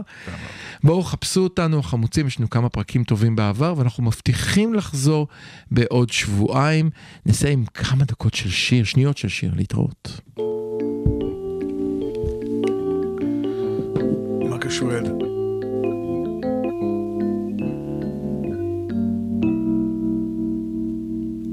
[0.84, 5.28] בואו חפשו אותנו, החמוצים, יש לנו כמה פרקים טובים בעבר, ואנחנו מבטיחים לחזור
[5.71, 6.11] בעוד
[6.68, 6.89] שבועיים.
[7.26, 10.22] נסיים עם כמה דקות של שיר, שניות של שיר, להתראות.
[14.49, 15.13] מה קשור ילד?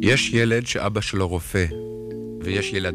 [0.02, 1.66] יש ילד שאבא שלו רופא,
[2.40, 2.94] ויש ילדים